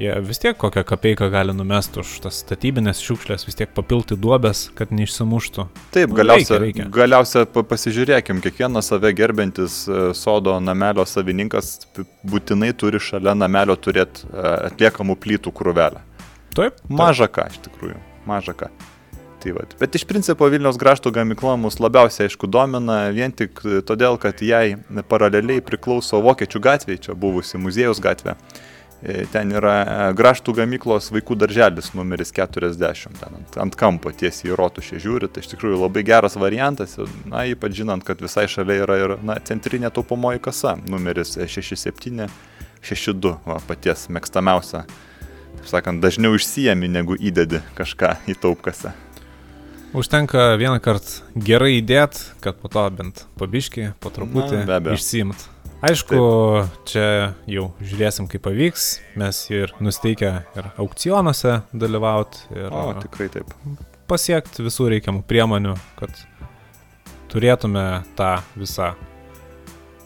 [0.00, 4.70] jie vis tiek kokią kapeiką gali numesti už tas statybinės šiukšlės, vis tiek papilti duobės,
[4.78, 5.66] kad neišsimuštų.
[5.94, 6.88] Taip, Nu, galiausia, reikia, reikia.
[6.94, 11.86] galiausia pa- pasižiūrėkim, kiekvienas save gerbiantis e, sodo namelio savininkas
[12.24, 16.00] būtinai turi šalia namelio turėti atliekamų plytų krūvelę.
[16.56, 18.68] Taip, Maža ką, iš tikrųjų, maža ką.
[19.42, 19.72] Tai vat.
[19.80, 24.76] Bet iš principo Vilniaus graštų gamykla mus labiausiai, aišku, domina vien tik todėl, kad jai
[25.10, 28.36] paraleliai priklauso Vokiečių gatvė, čia buvusi muziejus gatvė.
[28.38, 28.71] E,
[29.32, 34.58] Ten yra e, graštų gamyklos vaikų darželis numeris 40, ten ant, ant kampo tiesiai į
[34.60, 36.94] rotušę žiūri, tai iš tikrųjų labai geras variantas,
[37.26, 43.58] na, ypač žinant, kad visai šalia yra ir na, centrinė taupomoji kasa, numeris 6762, va,
[43.66, 44.86] paties mėgstamiausia
[45.62, 48.92] taip sakant, dažniau išsijami, negu įdedi kažką į taupkasę.
[49.94, 55.36] užtenka vieną kartą gerai įdėt, kad po to bent pabiški, po truputį išsimt.
[55.82, 56.74] Aišku, Taip.
[56.86, 57.06] čia
[57.50, 58.84] jau žiūrėsim, kaip pavyks.
[59.18, 63.50] Mes ir nusteikę ir aukcionuose dalyvauti ir O, tikrai taip.
[64.06, 66.14] pasiekti visų reikiamų priemonių, kad
[67.32, 68.92] turėtume tą visą,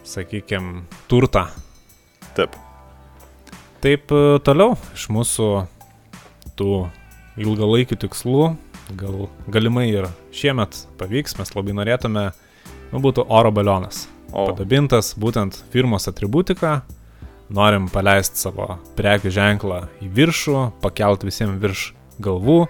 [0.08, 1.44] sakykime, turtą.
[2.38, 2.56] Taip.
[3.84, 5.50] Taip e, toliau iš mūsų
[6.56, 6.72] tų
[7.36, 8.48] ilgalaikių tikslų,
[8.96, 12.30] gal, galimai ir šiemet pavyks, mes labai norėtume,
[12.94, 14.06] nu, būtų oro balionas.
[14.32, 16.80] O, Padabintas būtent firmos atributika,
[17.52, 21.84] norim paleisti savo prekių ženklą į viršų, pakelt visiems virš
[22.22, 22.64] galvų,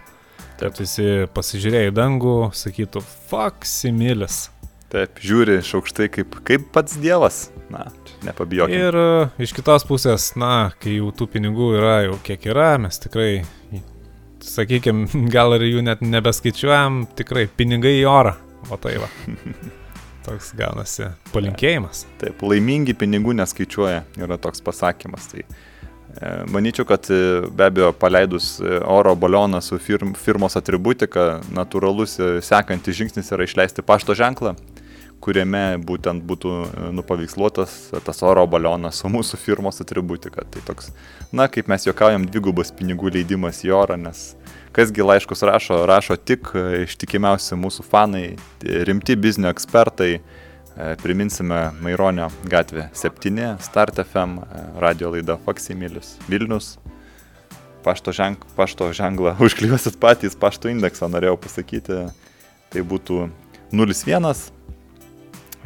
[0.61, 4.51] kad visi pasižiūrėję į dangų sakytų, fuck similis.
[4.93, 7.51] taip, žiūri iš aukštai kaip, kaip pats dievas.
[7.73, 8.79] Na, čia nepabijokime.
[8.79, 13.01] Ir e, iš kitos pusės, na, kai jau tų pinigų yra jau kiek yra, mes
[13.03, 13.43] tikrai,
[14.47, 18.37] sakykime, gal ir jų net nebeskaičiuojam, tikrai pinigai į orą.
[18.71, 19.11] O tai va.
[20.27, 22.03] Toks gaunasi palinkėjimas.
[22.19, 25.29] Taip, laimingi pinigų neskaičiuoja, yra toks pasakymas.
[25.31, 31.37] Tai e, manyčiau, kad e, be abejo paleidus e, oro balioną su firm, firmos atributika,
[31.55, 34.57] natūralus sekantis žingsnis yra išleisti pašto ženklą,
[35.23, 36.57] kuriame būtent būtų
[36.99, 40.43] nupaveiksluotas tas oro balionas su mūsų firmos atributika.
[40.43, 40.91] Tai toks,
[41.31, 44.33] na, kaip mes juokaujam, dvigubas pinigų leidimas į orą, nes
[44.77, 50.11] kasgi laiškus rašo, rašo tik e, ištikimiausi mūsų fanai, e, rimti biznio ekspertai.
[50.19, 54.43] E, Priminsime Maironio gatvė 7, Start FM,
[54.83, 56.75] radio laida Faksimilis, Vilnius.
[57.87, 62.05] Pašto, ženk, pašto ženklą užklijuosit patys, pašto indeksą norėjau pasakyti.
[62.69, 63.31] tai būtų
[63.73, 64.35] 01,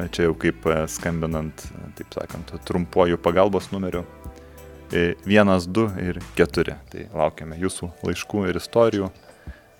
[0.07, 4.05] čia jau kaip skambinant, taip sakant, trumpuoju pagalbos numeriu.
[4.91, 6.77] 1, 2 ir 4.
[6.91, 9.11] Tai laukiame jūsų laiškų ir istorijų.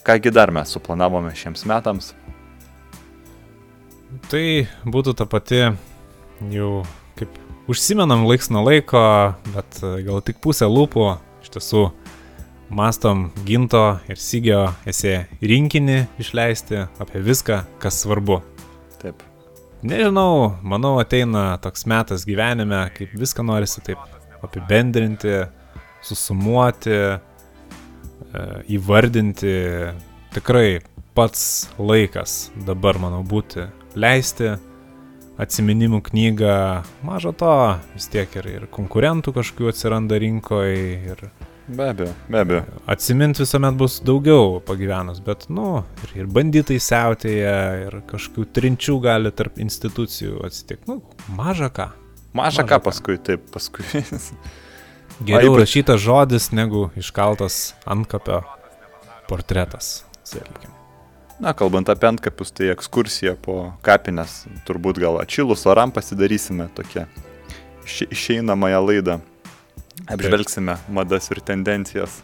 [0.08, 2.14] Kągi dar mes suplanavome šiems metams?
[4.32, 4.46] Tai
[4.84, 5.62] būtų ta pati
[6.52, 6.72] jau
[7.20, 7.36] kaip
[7.72, 9.02] užsimenam laiks nuo laiko,
[9.54, 11.06] bet e, gal tik pusę lūpų
[11.44, 11.84] iš tiesų
[12.72, 18.42] mastom ginto ir sygio esė rinkinį išleisti apie viską, kas svarbu.
[19.04, 19.22] Taip.
[19.82, 25.36] Nežinau, manau ateina toks metas gyvenime, kaip viską norisi taip apibendrinti,
[26.06, 27.20] susumuoti, e,
[28.78, 29.56] įvardinti.
[30.32, 30.80] Tikrai
[31.18, 33.68] pats laikas dabar, manau, būti
[34.00, 34.54] leisti
[35.42, 36.58] atsiminimų knygą.
[37.08, 37.54] Maža to,
[37.96, 40.92] vis tiek ir, ir konkurentų kažkokių atsiranda rinkoje.
[41.12, 41.24] Ir
[41.68, 42.66] be abejo, be abejo.
[42.92, 49.34] Atsiminti visuomet bus daugiau pagyvenus, bet, nu, ir, ir banditai siautėje, ir kažkokių trinčių gali
[49.36, 50.88] tarp institucijų atsitikti.
[50.92, 51.02] Nu,
[51.38, 51.92] maža ką.
[52.34, 53.86] Maža, ką paskui, taip, paskui.
[55.28, 55.66] Geriau ypač...
[55.66, 58.42] rašytas žodis negu iškaltas antkapio
[59.30, 60.78] portretas, sakykime.
[61.42, 67.08] Na, kalbant apie antkapius, tai ekskursija po kapines, turbūt gal atšilus oram pasidarysime tokią
[68.14, 69.16] išeinamąją laidą.
[70.06, 72.20] Apžvelgsime madas ir tendencijas.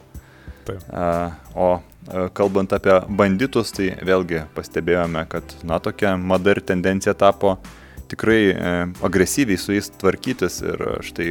[0.67, 0.83] Taip.
[0.93, 7.15] A, o a, kalbant apie banditus, tai vėlgi pastebėjome, kad, na, tokia mada ir tendencija
[7.17, 7.57] tapo
[8.11, 11.29] tikrai e, agresyviai su jais tvarkytis ir štai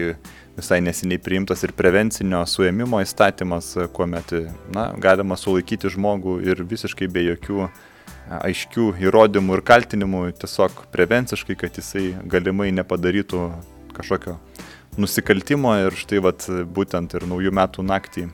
[0.57, 4.33] visai neseniai priimtas ir prevencinio suėmimo įstatymas, kuomet
[4.73, 7.67] na, galima sulaikyti žmogų ir visiškai be jokių
[8.41, 13.43] aiškių įrodymų ir kaltinimų, tiesiog prevenciškai, kad jisai galimai nepadarytų
[13.97, 14.39] kažkokio
[14.97, 18.27] nusikaltimo ir štai vat, būtent ir naujų metų naktį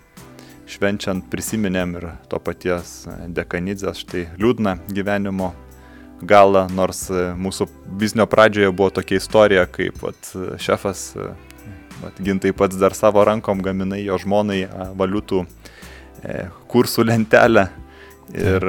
[0.73, 3.03] švenčiant prisiminėm ir to paties
[3.35, 5.53] dekanidzės štai liūdną gyvenimo
[6.23, 7.67] galą, nors mūsų
[7.99, 11.11] biznio pradžioje buvo tokia istorija, kaip vat, šefas
[12.03, 14.65] Vat, gintai pats dar savo rankom gaminai jo žmonai
[14.99, 15.45] valiutų
[16.27, 17.69] e, kursų lentelę.
[18.35, 18.67] Ir,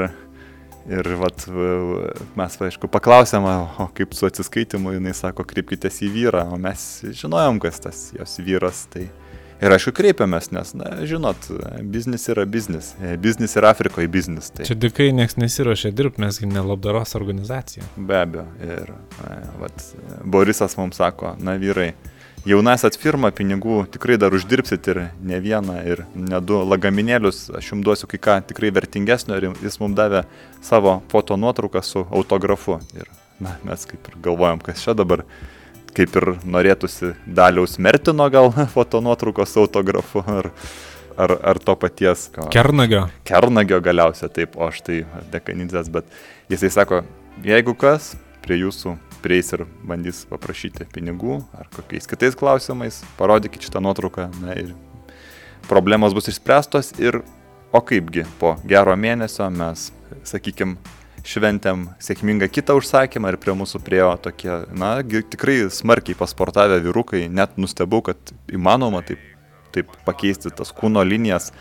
[0.92, 1.46] ir vat,
[2.38, 7.62] mes, aišku, paklausėm, o kaip su atsiskaitimu, jinai sako, kreipkitės į vyrą, o mes žinojom,
[7.64, 8.84] kas tas jos vyras.
[8.94, 9.08] Tai
[9.64, 11.46] Ir aišku, kreipiamės, nes, na, žinot,
[11.88, 12.94] biznis yra biznis.
[13.24, 14.50] Biznis yra Afrikoje biznis.
[14.52, 14.66] Tai...
[14.68, 17.86] Čia dikai nieks nesiuošia dirbti, mes gi nelabdaros organizacija.
[17.96, 18.44] Be abejo.
[18.66, 18.92] Ir,
[19.24, 19.86] e, vat,
[20.28, 21.94] Borisas mums sako, na, vyrai,
[22.50, 27.46] jaunas atfirma pinigų tikrai dar uždirbsit ir ne vieną, ir ne du lagaminėlius.
[27.56, 30.26] Aš jums duosiu kai ką tikrai vertingesnio ir jis mums davė
[30.60, 32.82] savo foto nuotrauką su autografu.
[33.00, 33.08] Ir
[33.40, 35.24] na, mes kaip ir galvojam, kas čia dabar,
[35.98, 40.26] kaip ir norėtųsi daliaus Mertino gal foto nuotraukos su autografu.
[40.28, 40.52] Ar,
[41.18, 42.28] ar, ar to paties.
[42.34, 43.06] Ko, Kernagio.
[43.28, 45.04] Kernagio galiausia, taip, o aš tai
[45.34, 46.08] dekanizės, bet
[46.50, 47.04] jisai sako,
[47.46, 53.80] jeigu kas, prie jūsų prieis ir bandys paprašyti pinigų ar kokiais kitais klausimais, parodykit šitą
[53.84, 54.74] nuotrauką na, ir
[55.70, 57.22] problemos bus išspręstos ir
[57.74, 59.92] o kaipgi po gero mėnesio mes,
[60.28, 60.76] sakykime,
[61.24, 67.56] šventėm sėkmingą kitą užsakymą ir prie mūsų priejo tokie, na, tikrai smarkiai pasportavę vyrukai, net
[67.58, 69.24] nustebau, kad įmanoma taip,
[69.76, 71.52] taip pakeisti tas kūno linijas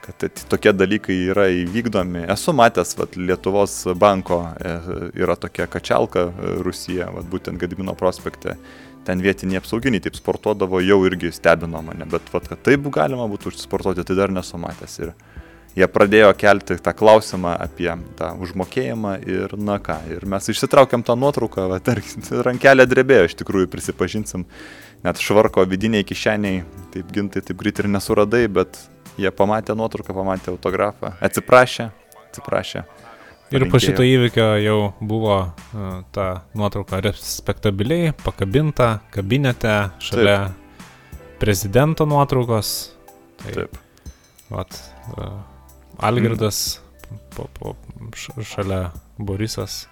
[0.00, 2.24] kad tokie dalykai yra įvykdomi.
[2.32, 4.72] Esu matęs, kad Lietuvos banko e,
[5.20, 8.56] yra tokia kačialka e, Rusija, vat, būtent Gadimino prospekte.
[9.06, 13.52] Ten vietiniai apsauginiai taip sportuodavo, jau irgi stebino mane, bet vat, kad taip galima būtų
[13.52, 14.98] užsisportuoti, tai dar nesu matęs.
[15.04, 15.12] Ir
[15.78, 19.98] jie pradėjo kelti tą klausimą apie tą užmokėjimą ir na ką.
[20.12, 24.46] Ir mes išsitraukėm tą nuotrauką, va, tarkim, rankelė drebėjo, iš tikrųjų prisipažinsim,
[25.06, 28.80] net švarko vidiniai kišeniai, taip gintai, taip greit ir nesuradai, bet
[29.20, 31.90] Jie pamatė nuotrauką, pamatė autografą, atsiprašė,
[32.28, 32.84] atsiprašė.
[33.50, 39.74] Ir po šito įvykio jau buvo uh, ta nuotrauka respektabiliai pakabinta kabinete
[40.06, 41.24] šalia Taip.
[41.42, 42.70] prezidento nuotraukos.
[43.42, 43.74] Tai, Taip.
[44.54, 44.78] Vat,
[45.16, 45.34] uh,
[46.00, 46.80] Algirdas
[47.36, 47.74] po, po,
[48.44, 49.84] šalia Borisas.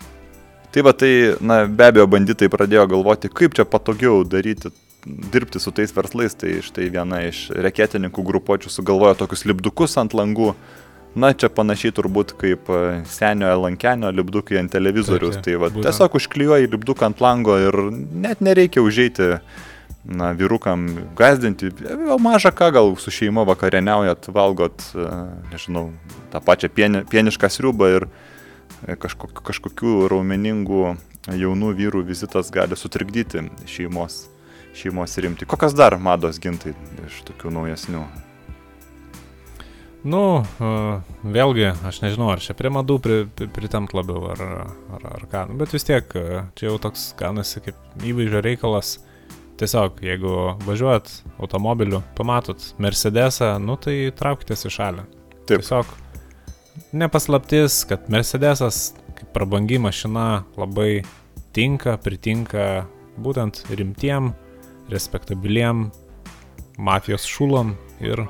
[0.73, 4.73] Tai va tai, na, be abejo, banditai pradėjo galvoti, kaip čia patogiau daryti
[5.07, 10.53] dirbti su tais verslais, tai štai viena iš reketininkų grupuočių sugalvojo tokius lipdukus ant langų.
[11.19, 15.39] Na, čia panašiai turbūt kaip e, seniojo lankenio lipdukai ant televizorius.
[15.39, 17.79] Taip, tai va, tiesiog užklijuoji lipduką ant lango ir
[18.27, 19.39] net nereikia užeiti,
[20.05, 20.87] na, vyrukam
[21.17, 21.71] gazdinti.
[22.21, 25.11] Mažą ką, gal su šeima vakarieniaujat, valgot, e,
[25.53, 25.91] nežinau,
[26.33, 28.09] tą pačią pieni, pienišką sriubą ir
[28.87, 30.85] e, kažkokių, kažkokių raumeningų
[31.29, 34.27] jaunų vyrų vizitas gali sutrikdyti šeimos
[34.79, 35.47] šeimos rimti.
[35.49, 36.75] Kokios dar mados gintai
[37.09, 38.05] iš tokių naujesnių?
[40.09, 40.23] Nu,
[40.63, 40.69] e,
[41.27, 44.45] vėlgi, aš nežinau, ar čia prie madų pri, pri, pritemt labiau, ar,
[44.95, 46.15] ar, ar ką, Nu, bet vis tiek,
[46.55, 49.01] čia jau toks gaunasi kaip įvaizdžio reikalas.
[49.59, 51.11] Tiesiog, jeigu važiuojat
[51.43, 55.07] automobiliu, pamatot Mercedesą, nu tai traukitės į šalį.
[55.49, 55.65] Taip.
[55.65, 55.91] Tiesiog
[56.95, 61.03] nepaslaptis, kad Mercedesas kaip prabangi mašina labai
[61.57, 62.87] tinka, pritinka
[63.19, 64.31] būtent rimtiem,
[64.93, 65.89] respektabiliem
[66.79, 68.23] mafijos šulom ir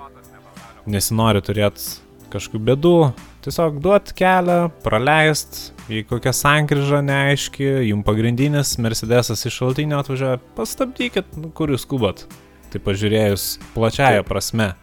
[0.89, 1.99] nesinori turėti
[2.33, 2.97] kažkokių bėdų,
[3.45, 11.39] tiesiog duot kelią, praleist į kokią sankryžą neaiški, jums pagrindinis Mercedesas iš šaltinio atvažiuoja, pastabdykit,
[11.41, 12.27] nu, kur jūs skubat.
[12.69, 14.75] Tai pažiūrėjus plačiaja prasme,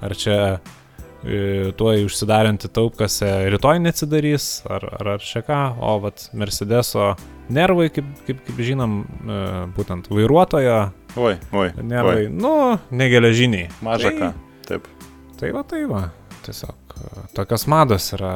[0.00, 6.30] ar čia e, tuoj užsidarinti taupkase rytoj neatsidarys, ar, ar, ar čia ką, o vat
[6.32, 7.12] Mercedeso
[7.52, 9.44] nervai, kaip, kaip, kaip žinom, e,
[9.76, 10.80] būtent vairuotojo
[11.20, 11.68] Oi, oi.
[11.76, 12.32] nervai, oi.
[12.32, 12.56] nu,
[12.88, 13.68] negeležiniai.
[13.84, 14.32] Maža tai, ką.
[14.70, 14.88] Taip.
[15.36, 16.06] Tai va, tai va,
[16.46, 18.32] tiesiog e, tokios mados yra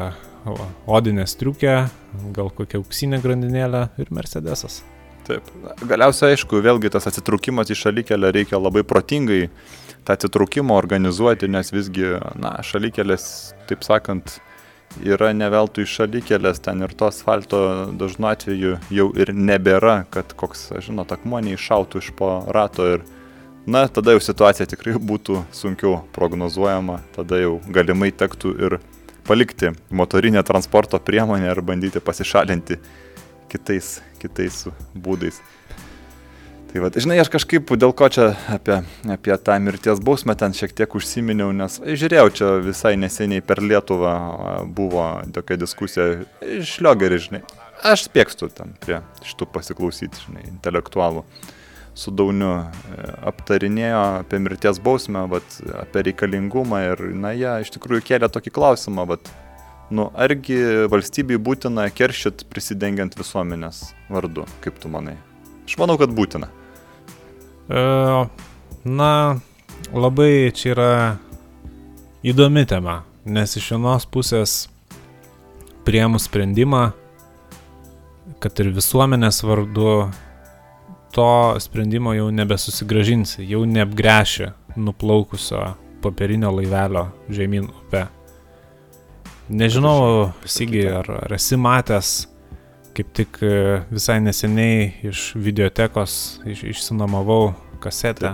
[0.54, 0.68] va,
[0.98, 1.76] odinė striukė,
[2.36, 4.82] gal kokia auksinė grandinėlė ir Mercedesas.
[5.26, 5.48] Taip.
[5.82, 9.48] Galiausiai, aišku, vėlgi tas atsitraukimas į šalikelę reikia labai protingai
[10.06, 13.26] tą atsitraukimą organizuoti, nes visgi, na, šalikelės,
[13.66, 14.36] taip sakant,
[15.02, 17.60] yra ne veltui šalikelės, ten ir to asfalto
[17.98, 23.06] dažnu atveju jau ir nebėra, kad koks, žinot, akmuo neiššautų iš po rato ir,
[23.66, 28.78] na, tada jau situacija tikrai būtų sunkiau prognozuojama, tada jau galimai tektų ir
[29.26, 32.78] palikti motorinę transporto priemonę ir bandyti pasišalinti
[33.52, 34.64] kitais, kitais
[34.94, 35.40] būdais.
[36.66, 40.74] Tai va, žinai, aš kažkaip dėl ko čia apie, apie tą mirties bausmę ten šiek
[40.76, 44.16] tiek užsiminiau, nes žiūrėjau čia visai neseniai per Lietuvą
[44.76, 46.08] buvo tokia diskusija
[46.58, 47.42] iš Liogerį, žinai.
[47.86, 51.24] Aš spėkstu ten prie šitų pasiklausyti, žinai, intelektualų.
[51.96, 58.04] Su Dauniu e, aptarinėjo apie mirties bausmę, vat, apie reikalingumą ir, na, jie iš tikrųjų
[58.10, 59.30] kėlė tokį klausimą, vat,
[59.88, 60.58] nu, argi
[60.92, 65.16] valstybei būtina keršit prisidengiant visuomenės vardu, kaip tu manai?
[65.64, 66.50] Aš manau, kad būtina.
[67.72, 67.80] E,
[68.84, 69.10] na,
[69.96, 70.90] labai čia yra
[72.26, 74.66] įdomi tema, nes iš vienos pusės
[75.86, 76.90] prieimus sprendimą,
[78.42, 80.10] kad ir visuomenės vardu
[81.14, 88.06] to sprendimo jau nebesusigražinsi, jau neapgręši nuplaukusio popierinio laivelio žemyn upe.
[89.48, 92.26] Nežinau, Sigi, ar, ar esi matęs,
[92.96, 96.16] kaip tik e, visai neseniai iš videotekos
[96.48, 97.52] iš, išsinomavau
[97.82, 98.32] kasetę.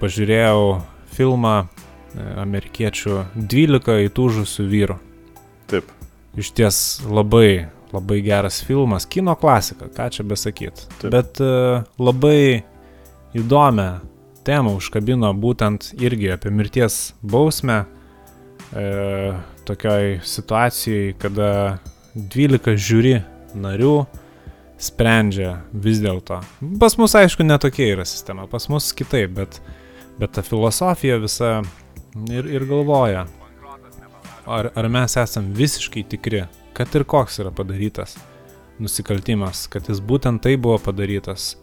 [0.00, 0.78] Pažiūrėjau
[1.14, 1.66] filmą e,
[2.44, 4.98] amerikiečių 12 įtūžusių vyrų.
[5.70, 5.90] Taip.
[6.38, 10.86] Iš ties labai, labai geras filmas, kino klasika, ką čia besakyt.
[10.98, 11.10] Taip.
[11.14, 12.64] Bet uh, labai
[13.34, 13.88] įdomią
[14.44, 17.84] temą užkabino būtent irgi apie mirties bausmę.
[18.74, 18.84] E,
[19.64, 21.78] tokioj situacijai, kada
[22.14, 23.14] 12 žiūri
[23.54, 23.94] narių
[24.80, 26.40] sprendžia vis dėlto.
[26.80, 29.60] Pas mus aišku netokia yra sistema, pas mus kitaip, bet,
[30.18, 31.56] bet ta filosofija visa
[32.28, 33.24] ir, ir galvoja,
[34.44, 38.16] ar, ar mes esam visiškai tikri, kad ir koks yra padarytas
[38.82, 41.54] nusikaltimas, kad jis būtent taip buvo padarytas,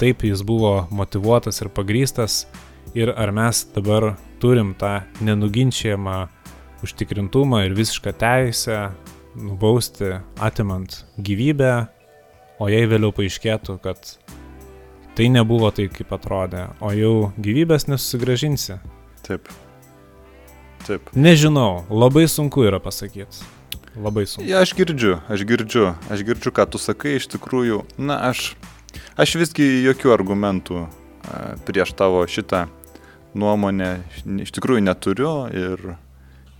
[0.00, 2.44] taip jis buvo motivuotas ir pagrystas
[2.94, 6.18] ir ar mes dabar turim tą nenuginčiamą
[6.84, 8.90] užtikrintumą ir visišką teisę
[9.36, 11.86] nubausti atimant gyvybę,
[12.60, 14.16] o jei vėliau paaiškėtų, kad
[15.16, 18.80] tai nebuvo taip, kaip atrodė, o jau gyvybės nesusigražinsi.
[19.24, 19.48] Taip.
[20.84, 21.12] Taip.
[21.14, 23.59] Nežinau, labai sunku yra pasakyti.
[23.98, 24.46] Labai sunku.
[24.46, 28.52] Ja, aš girdžiu, aš girdžiu, aš girdžiu, ką tu sakai, iš tikrųjų, na, aš,
[29.18, 30.84] aš visgi jokių argumentų
[31.66, 32.68] prieš tavo šitą
[33.34, 33.90] nuomonę
[34.42, 35.82] iš tikrųjų neturiu ir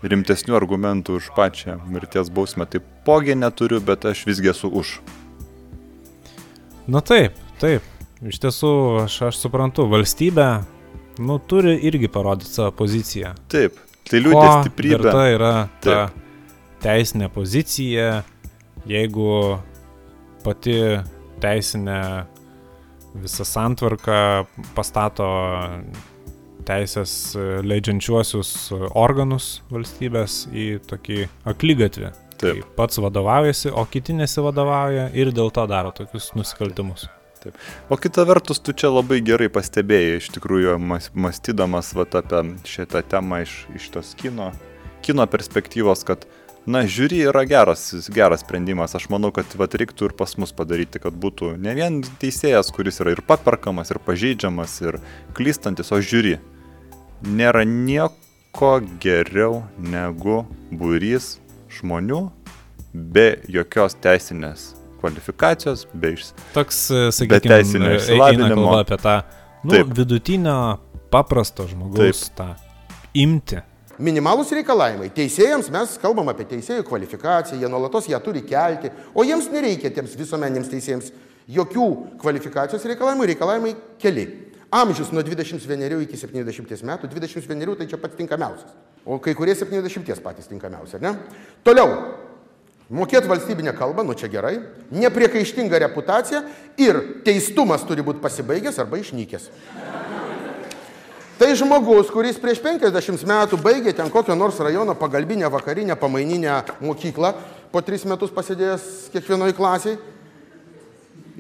[0.03, 4.99] rimtesnių argumentų už pačią mirties bausmę taipogi neturiu, bet aš visgi esu už.
[6.91, 7.85] Na taip, taip.
[8.21, 8.73] Iš tiesų,
[9.05, 10.49] aš, aš suprantu, valstybė,
[11.25, 13.35] nu, turi irgi parodyti savo poziciją.
[13.53, 13.79] Taip,
[14.09, 14.99] tai liūdė Ko stiprybė.
[14.99, 16.27] verta yra ta Taip.
[16.83, 18.23] Teisinė pozicija,
[18.89, 19.59] jeigu
[20.45, 20.77] pati
[21.41, 22.01] teisinė
[23.21, 25.29] visa santvarka pastato
[26.69, 27.13] teisės
[27.67, 28.51] leidžiančiuosius
[28.99, 32.13] organus valstybės į tokį aklygatvį.
[32.41, 32.61] Taip.
[32.61, 37.09] Kai pats vadovaujasi, o kiti nesivadovauja ir dėl to daro tokius nusikaltimus.
[37.89, 43.01] O kita vertus, tu čia labai gerai pastebėjai, iš tikrųjų, mas- mąstydamas vat, apie šitą
[43.09, 44.51] temą iš, iš tos kino,
[45.05, 46.27] kino perspektyvos, kad,
[46.67, 48.97] na, žiūri yra geras, geras sprendimas.
[48.99, 53.01] Aš manau, kad vat, reiktų ir pas mus padaryti, kad būtų ne vien teisėjas, kuris
[53.05, 55.01] yra ir paperkamas, ir pažeidžiamas, ir
[55.37, 56.39] klystantis, o žiūri.
[57.21, 58.17] Nėra nieko
[58.55, 60.43] ko geriau negu
[60.75, 61.39] būrys
[61.79, 62.21] žmonių
[62.93, 66.33] be jokios teisinės kvalifikacijos, be iš...
[66.55, 68.73] Toks, e, sakykime, teisinio eina išsilavinimo.
[68.81, 69.17] apie tą
[69.63, 69.93] nu, Taip.
[69.97, 70.57] vidutinio
[71.13, 72.53] paprasto žmogaus tą
[73.17, 73.63] imti.
[74.01, 75.11] Minimalus reikalavimai.
[75.13, 80.15] Teisėjams mes kalbam apie teisėjų kvalifikaciją, jie nuolatos ją turi kelti, o jiems nereikia tiems
[80.17, 81.11] visuomeniniams teisėjams
[81.51, 81.89] jokių
[82.23, 84.27] kvalifikacijos reikalavimų, reikalavimai keli.
[84.71, 88.73] Amžius nuo 21 iki 70 metų, 21 tai čia pats tinkamiausias,
[89.05, 91.13] o kai kurie 70 patys tinkamiausi, ar ne?
[91.67, 91.97] Toliau,
[92.95, 94.61] mokėti valstybinę kalbą, nu čia gerai,
[94.95, 96.45] nepriekaištinga reputacija
[96.79, 99.51] ir teistumas turi būti pasibaigęs arba išnykęs.
[101.41, 107.31] Tai žmogus, kuris prieš 50 metų baigė ten kokio nors rajono pagalbinę vakarinę pamaininę mokyklą,
[107.73, 108.83] po 3 metus pasėdėjęs
[109.15, 109.97] kiekvienoje klasėje.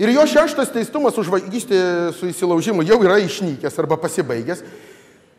[0.00, 1.80] Ir jo šeštas teistumas už vagystę
[2.16, 4.62] su įsilaužimu jau yra išnykęs arba pasibaigęs.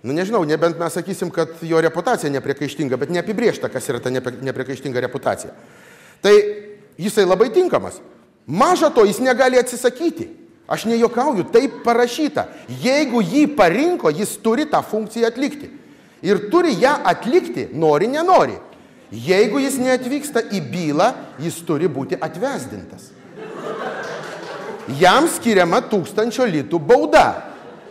[0.06, 4.44] Nu nežinau, nebent mes sakysim, kad jo reputacija nepriekaištinga, bet neapibriešta, kas yra ta nepri-
[4.46, 5.56] nepriekaištinga reputacija.
[6.22, 6.36] Tai
[7.02, 7.98] jisai labai tinkamas.
[8.46, 10.30] Maža to, jis negali atsisakyti.
[10.72, 12.46] Aš nejokauju, taip parašyta.
[12.80, 15.68] Jeigu jį parinko, jis turi tą funkciją atlikti.
[16.24, 18.56] Ir turi ją atlikti, nori, nenori.
[19.12, 21.10] Jeigu jis neatvyksta į bylą,
[21.44, 23.10] jis turi būti atvesdintas.
[25.02, 27.26] Jam skiriama tūkstančio litų bauda.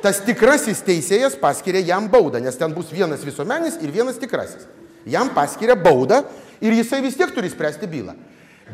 [0.01, 4.65] Tas tikrasis teisėjas paskiria jam baudą, nes ten bus vienas visuomenis ir vienas tikrasis.
[5.05, 6.23] Jam paskiria baudą
[6.65, 8.17] ir jisai vis tiek turi spręsti bylą.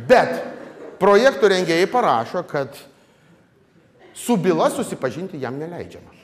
[0.07, 0.39] Bet
[1.03, 2.79] projekto rengėjai parašo, kad
[4.17, 6.15] su byla susipažinti jam neleidžiama.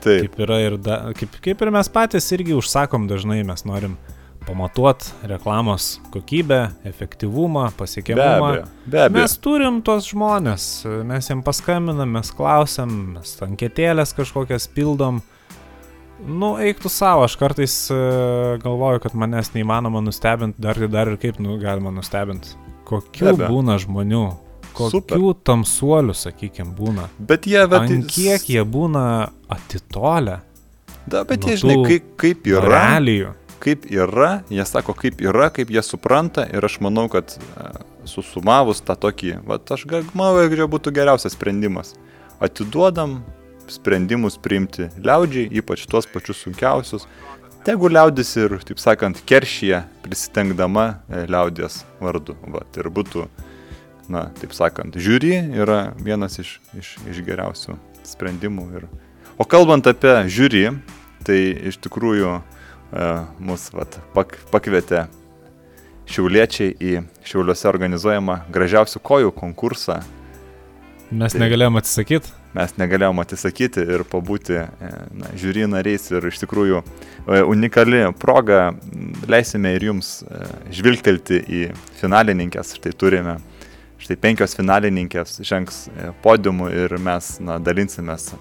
[0.00, 3.96] Taip, Kaip, yra ir da, kaip, kaip ir mes patys irgi užsakom dažnai, mes norim
[4.46, 8.24] pamatuoti reklamos kokybę, efektyvumą, pasiekiamumą.
[8.24, 9.22] Be abejo, be abejo.
[9.22, 10.68] Mes turim tos žmonės,
[11.10, 15.20] mes jiem paskambinam, mes klausiam, mes anketėlės kažkokias pildom.
[16.18, 17.98] Nu, eiktų savo, aš kartais e,
[18.62, 22.56] galvoju, kad manęs neįmanoma nustebinti, dar, dar ir kaip nu, galima nustebinti.
[22.88, 24.24] Kokių būna žmonių,
[24.78, 27.08] kokių tamsuolių, sakykime, būna.
[27.18, 27.88] bet jie, bet...
[27.88, 29.06] Ant kiek jie būna
[29.52, 30.42] atitolę
[31.08, 32.68] Da, bet jie, žinai, kaip, kaip yra.
[32.68, 33.32] realijų.
[33.58, 37.64] kaip yra, jie sako, kaip yra, kaip jie supranta ir aš manau, kad e,
[38.06, 41.96] susumavus tą tokį, va, aš manau, kad būtų geriausias sprendimas.
[42.44, 43.18] Atiduodam
[43.68, 47.08] sprendimus priimti liaudžiai, ypač tuos pačius sunkiausius.
[47.66, 52.36] Tegu liaudis ir, taip sakant, keršyje prisitengdama e, liaudės vardu.
[52.52, 53.26] Va, ir būtų,
[54.12, 57.76] na, taip sakant, žiūri yra vienas iš, iš, iš geriausių
[58.08, 58.66] sprendimų.
[58.78, 58.88] Ir...
[59.38, 60.64] O kalbant apie žiūri,
[61.26, 61.38] tai
[61.70, 62.42] iš tikrųjų e,
[63.44, 65.06] mus vat, pak, pakvietė
[66.08, 66.94] šiauliečiai į
[67.28, 70.00] šiauliuose organizuojamą gražiausių kojų konkursą.
[71.08, 72.34] Mes Tai- negalėjom atsisakyti.
[72.56, 74.66] Mes negalėjom atsisakyti ir pabūti e,
[75.20, 78.70] na, žiūri nariais ir iš tikrųjų e, unikali proga
[79.28, 80.40] leisime ir jums e,
[80.78, 81.62] žvilgtelti į
[82.00, 82.72] finalininkės.
[82.80, 83.36] Štai turime,
[84.02, 88.32] štai penkios finalininkės žengs e, podiumu ir mes na, dalinsimės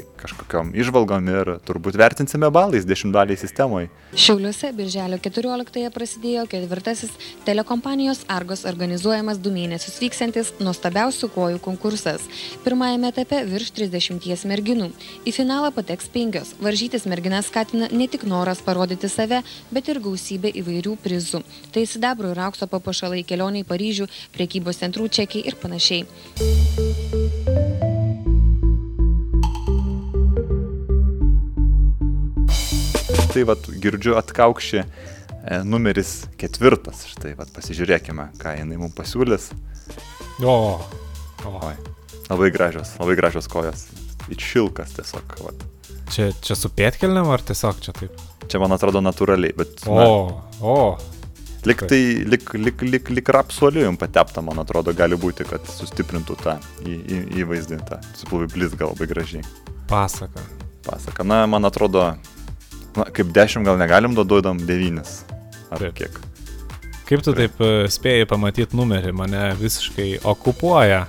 [0.00, 3.90] kažkokiam išvalgom ir turbūt vertinsime balais dešimtdaliai sistemoje.
[4.16, 7.12] Šiauliuose birželio 14-ąją prasidėjo ketvirtasis
[7.46, 12.24] telekompanijos Argos organizuojamas du mėnesius vyksiantis nuostabiausių kojų konkursas.
[12.64, 14.90] Pirmajame etape virš 30 merginų.
[15.28, 16.54] Į finalą pateks penkios.
[16.62, 21.42] Varžytis merginas skatina ne tik noras parodyti save, bet ir gausybė įvairių prizų.
[21.72, 27.21] Tai sidabro ir aukso papuošalai kelioniai Paryžių, priekybos centrų čekiai ir panašiai.
[33.32, 34.86] Tai vad girdžiu atkaukšį e,
[35.64, 37.06] numeris ketvirtas.
[37.14, 39.46] Štai vad pasižiūrėkime, ką jinai mums pasiūlys.
[40.44, 40.56] O,
[41.48, 41.52] o.
[41.64, 41.72] Oi,
[42.28, 43.86] labai gražios, labai gražios kojos.
[44.28, 45.32] It šilkas tiesiog.
[45.46, 45.64] Vat.
[46.12, 48.20] Čia, čia su pėtkelniam ar tiesiog čia taip?
[48.52, 49.80] Čia man atrodo natūraliai, bet...
[49.88, 50.76] na, O, o.
[51.64, 56.36] Lik tai, lik, lik, lik, lik rapsuoliu jums patepta, man atrodo, gali būti, kad sustiprintų
[56.42, 59.46] tą į, į, įvaizdį, tą supluvi blizgą labai gražiai.
[59.88, 60.42] Pasaka.
[60.84, 61.24] Pasaka.
[61.24, 62.10] Na, man atrodo,
[62.96, 65.00] na, kaip 10 gal negalim, duodam 9.
[65.72, 65.94] Ar Taip.
[65.96, 66.20] kiek.
[67.08, 71.06] Kaip tu taip e, spėjai pamatyti numerį, mane visiškai okupuoja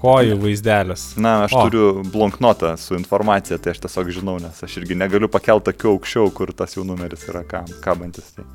[0.00, 1.02] kojų vaizdelis.
[1.20, 1.60] Na, aš O.
[1.60, 1.64] o.
[1.68, 6.30] turiu blonknotą su informacija, tai aš tiesiog žinau, nes aš irgi negaliu pakelti akių aukščiau,
[6.32, 7.42] kur tas jų numeris yra
[7.84, 8.30] kabantis.
[8.36, 8.46] Tai.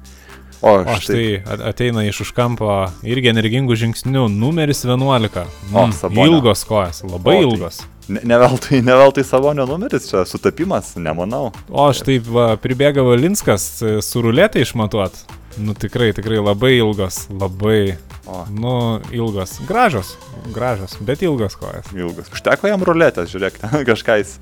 [0.65, 2.69] O, O štai ateina iš už kampo
[3.05, 5.43] irgi energingų žingsnių, numeris 11.
[5.73, 6.25] O, Mm, Sabonio.
[6.39, 7.81] ilgos kojas, labai O, tai- ilgos.
[7.81, 11.51] Ne, ne, veltui, ne veltui savonio numeris, čia sutapimas, nemanau.
[11.69, 15.17] O štai va, pribėga Valinskas e, su rulėtai išmatuot.
[15.63, 17.95] Nu tikrai, tikrai labai ilgos, labai,
[18.27, 18.41] O.
[18.51, 18.75] nu,
[19.15, 19.59] ilgos.
[19.69, 20.15] Gražios,
[20.51, 21.87] gražios, bet ilgos kojas.
[21.95, 22.27] Ilgas.
[22.33, 24.35] Užteko jam ruletės, žiūrėk, ten kažką jis.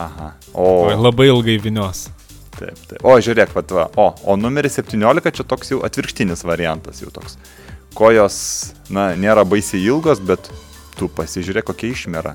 [0.00, 0.34] Aha.
[0.52, 0.96] O, O.
[1.00, 2.08] Labai ilgai vinios.
[2.58, 3.00] Taip, taip.
[3.06, 3.86] O, žiūrėk, vat, va.
[3.96, 7.38] O, o numeris 17 čia toks jau atvirkštinis variantas, jau toks.
[7.96, 8.36] Kojos,
[8.92, 10.50] na, nėra baisiai ilgos, bet
[10.98, 12.34] tu pasižiūrėk, kokia išmėra.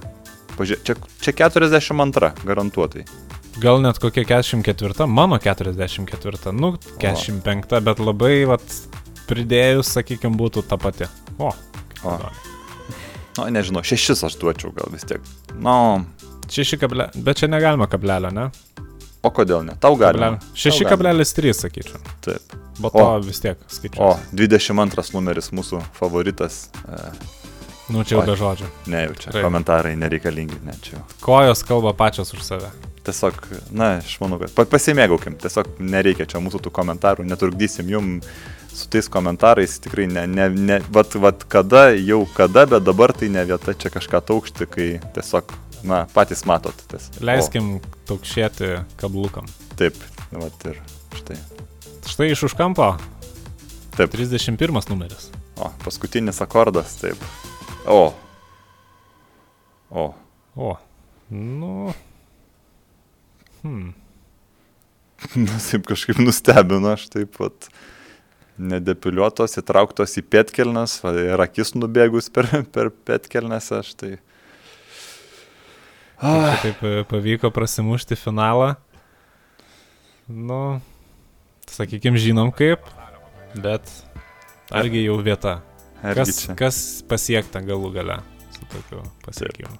[0.56, 3.06] Pažiūrėk, čia, čia 42, garantuotai.
[3.62, 8.64] Gal net kokia 44, mano 44, nu 45, bet labai, vat,
[9.30, 11.08] pridėjus, sakykime, būtų ta pati.
[11.39, 11.53] O,
[12.06, 12.18] O.
[13.36, 15.24] Na, nežinau, šešis aš duočiau gal vis tiek.
[15.60, 16.06] Na,
[16.51, 18.49] 6 kablelio, bet čia negalima kablelio, ne?
[19.26, 19.76] o kodėl ne?
[19.82, 20.36] Tau galima.
[20.38, 21.18] Tau galima.
[21.26, 22.01] 6,3, sakyčiau.
[22.26, 22.56] Taip.
[22.76, 23.20] Po to O.
[23.24, 24.36] vis tiek O, skaičiuoju.
[24.36, 26.66] 22 numeris mūsų favoritas.
[26.84, 26.99] E,
[27.90, 28.28] Nu, čia jau Oi.
[28.32, 28.68] be žodžių.
[28.90, 29.44] ne, jau čia Taip.
[29.46, 31.02] komentarai nereikalingi, ne čia.
[31.22, 32.72] Kojos kalba pačios už save.
[33.06, 33.38] Tiesiog,
[33.70, 38.22] na, aš manau, kad pa- pasimėgaukim, tiesiog nereikia čia mūsų tų komentarų, netrukdysim jum
[38.74, 43.30] su tais komentarais, tikrai ne, ne, ne, vat, vat kada, jau kada, bet dabar tai
[43.30, 45.54] ne vieta čia kažką taukšti, kai tiesiog,
[45.86, 46.74] na, patys matot.
[46.90, 47.12] Tas.
[47.22, 47.78] Leiskim
[48.10, 49.46] taukšėti kablukam.
[49.46, 49.94] O, taip,
[50.34, 50.82] vat ir
[51.14, 51.38] štai.
[52.10, 52.96] Štai iš už kampo
[53.96, 54.12] Taip.
[54.12, 55.30] 31 numeris.
[55.56, 57.22] O, paskutinis akordas, taip.
[57.86, 58.14] O.
[59.90, 60.14] O.
[60.56, 60.78] O,
[61.30, 61.94] nu,
[65.36, 67.70] Na, taip kažkaip nustebino, aš taip pat
[68.56, 74.12] nedepiliuotos, įtrauktos į pietkelnes, ir akis nubėgus per, per pietkelnes, aš tai...
[76.22, 76.56] ah.
[76.64, 78.76] taip e, pavyko prasimušti finalą.
[80.30, 80.80] Nu,
[81.70, 82.86] sakykime, žinom kaip,
[83.60, 83.92] bet
[84.74, 85.60] argi jau vieta.
[86.14, 86.78] Kas, kas
[87.10, 88.20] pasiekta galų gale
[88.53, 89.74] su tokiu pasiekimu?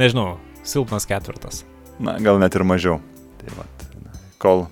[0.00, 1.64] Nežinau, silpnas ketvirtas.
[2.00, 3.00] Na, gal net ir mažiau.
[3.40, 3.66] Tai
[4.00, 4.64] na, kol,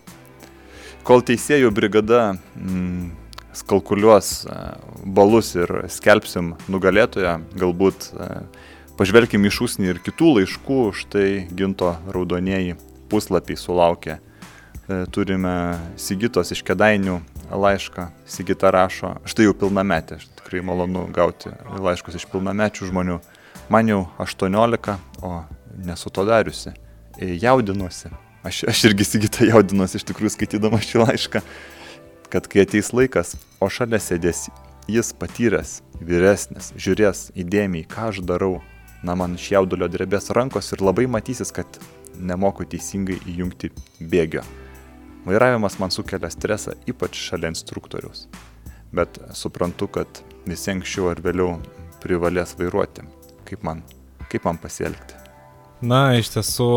[1.04, 2.22] kol teisėjų brigada
[2.56, 3.10] mm,
[3.58, 4.56] skalkuliuos e,
[5.04, 8.30] balus ir skelbsim nugalėtoją, galbūt e,
[9.00, 11.28] pažvelkim iš užsienį ir kitų laiškų, štai
[11.58, 12.78] ginto raudonieji
[13.12, 14.18] puslapiai sulaukė.
[14.18, 15.56] E, Turime
[16.00, 17.20] Sigitos iš Kedainių
[17.50, 18.08] laišką.
[18.28, 23.18] Sigita rašo, štai jau pilnametė, tikrai malonu gauti laiškus iš pilnamečių žmonių.
[23.72, 25.32] Man jau 18, o
[25.84, 26.72] nesu to dariusi
[27.18, 28.08] jaudinuosi.
[28.42, 31.42] Aš, aš irgi sigita jaudinuosi iš tikrųjų skaitydama šį laišką,
[32.32, 34.46] kad kai ateis laikas, o šalia sėdės
[34.88, 38.60] jis patyręs, vyresnis, žiūrės įdėmiai, ką aš darau,
[39.02, 41.80] na man iš jaudulio drebės rankos ir labai matysis, kad
[42.18, 44.46] nemoku teisingai įjungti bėgio.
[45.28, 48.26] Vairavimas man sukelia stresą, ypač šalia instruktoriaus.
[48.96, 51.58] Bet suprantu, kad visi anksčiau ar vėliau
[52.02, 53.04] privalės vairuoti.
[53.48, 53.82] Kaip man,
[54.32, 55.18] kaip man pasielgti?
[55.84, 56.70] Na, iš tiesų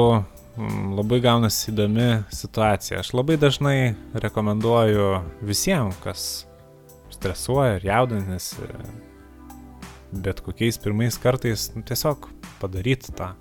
[0.60, 3.00] mm, labai gaunasi įdomi situacija.
[3.02, 5.08] Aš labai dažnai rekomenduoju
[5.48, 6.26] visiems, kas
[7.16, 8.68] stresuoja ir jaudinasi,
[10.12, 12.28] bet kokiais pirmais kartais nu, tiesiog
[12.62, 13.32] padaryti tą,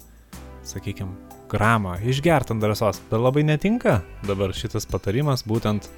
[0.66, 3.00] sakykime, gramą, išgert ant drąsos.
[3.10, 5.88] Bet labai netinka dabar šitas patarimas būtent,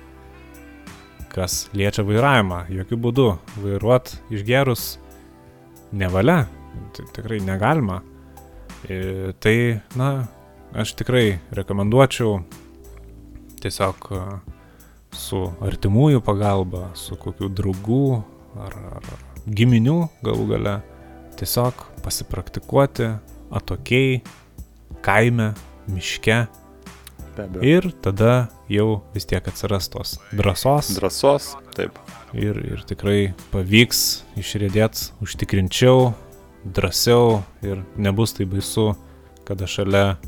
[1.33, 2.67] kas liečia vairavimą.
[2.73, 3.29] Jokių būdų
[3.65, 4.97] vairuot išgerus
[5.93, 6.47] nevalia,
[6.97, 8.03] tikrai negalima.
[8.89, 9.57] E, Tai,
[9.97, 10.09] na,
[10.75, 12.41] aš tikrai rekomenduočiau
[13.63, 14.23] tiesiog e,
[15.15, 18.07] su artimųjų pagalba, su kokių draugų
[18.59, 19.13] ar ar
[19.47, 20.75] giminių galų gale,
[21.39, 23.09] tiesiog pasipraktikuoti
[23.53, 24.21] atokiai,
[25.05, 25.53] kaime,
[25.91, 26.45] miške
[27.65, 31.97] ir tada jau vis tiek atsiras tos drąsos Drąsos, taip.
[32.35, 36.13] ir, ir tikrai pavyks išrėdėti užtikrinčiau,
[36.65, 38.93] drąsiau ir nebus tai baisu,
[39.49, 40.19] kada šalia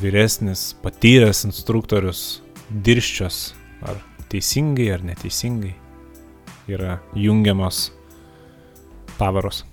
[0.00, 3.98] vyresnis, patyręs instruktorius dirščios, ar
[4.30, 5.74] teisingai ar neteisingai
[6.70, 7.90] yra jungiamos
[9.18, 9.64] pavaros.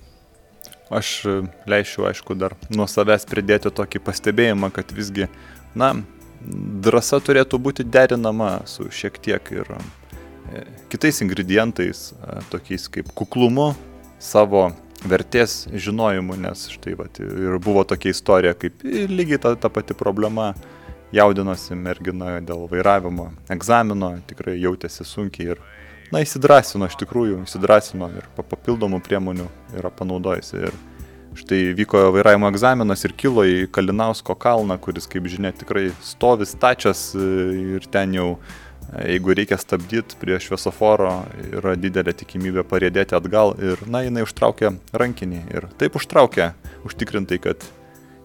[0.92, 1.36] Aš e,
[1.70, 5.30] leisčiau, aišku, dar nuo savęs pridėti tokį pastebėjimą, kad visgi,
[5.78, 5.94] na,
[6.84, 13.72] drąsa turėtų būti derinama su šiek tiek ir e, kitais ingredientais, e, tokiais kaip kuklumu,
[14.20, 14.68] savo
[15.08, 20.52] vertės žinojimu, nes štai vat, ir buvo tokia istorija, kaip lygiai ta, ta pati problema,
[21.14, 25.60] jaudinosi mergina dėl vairavimo egzamino, tikrai jautėsi sunkiai ir,
[26.14, 29.46] na, įsidrasino, iš tikrųjų, įsidrasino ir pa- papildomų priemonių
[29.78, 30.68] yra panaudojusi.
[30.68, 30.76] Ir
[31.38, 37.08] štai vyko vairavimo egzaminas ir kilo į Kalinausko kalną, kuris, kaip žinia, tikrai stovi stačias
[37.18, 37.30] e,
[37.78, 38.28] ir ten jau,
[38.92, 41.16] e, jeigu reikia stabdyti prie šviesoforo,
[41.50, 46.52] yra didelė tikimybė parėdėti atgal ir, na, jinai užtraukė rankinį ir taip užtraukė,
[46.86, 47.66] užtikrintai, kad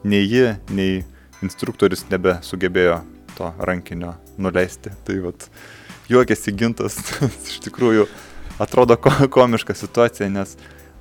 [0.05, 1.01] nei ji, nei
[1.41, 3.01] instruktorius nebesugebėjo
[3.39, 4.93] to rankinio nuleisti.
[5.07, 5.49] Tai vat,
[6.09, 6.97] juokėsi gintas,
[7.49, 8.07] iš tikrųjų
[8.59, 10.55] atrodo ko- komiška situacija, nes,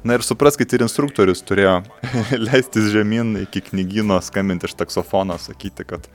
[0.06, 1.80] na ir supraskite, ir instruktorius turėjo
[2.48, 6.08] leistis žemyn iki knygyno, skambinti iš taksofono, sakyti, kad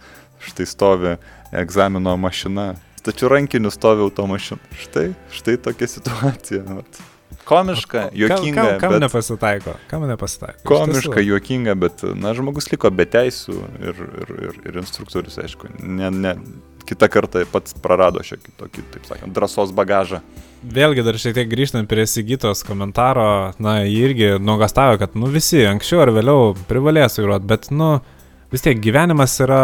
[0.44, 1.16] štai stovi
[1.56, 2.74] egzamino mašina,
[3.04, 4.62] tačiau rankiniu stovi automašina.
[4.80, 6.64] Štai, štai tokia situacija.
[6.68, 7.04] Vat.
[7.44, 8.62] Komiška, juokinga.
[8.62, 9.02] Kam, kam bet...
[9.04, 9.74] nepasitaiko?
[9.92, 10.62] Kam nepasitaiko?
[10.62, 15.72] Iš Komiška, juokinga, bet, na, žmogus liko be teisų ir, ir, ir, ir instruktorius, aišku,
[15.84, 16.36] ne, ne,
[16.88, 20.22] kitą kartą pats prarado šiokį tokį, taip sakant, drąsos bagažą.
[20.64, 23.26] Vėlgi dar šiek tiek grįžtant prie Sigitos komentaro,
[23.64, 27.98] na, jį irgi nuogastavo, kad, nu, visi anksčiau ar vėliau privalės vairuoti, bet, nu,
[28.54, 29.64] vis tiek gyvenimas yra,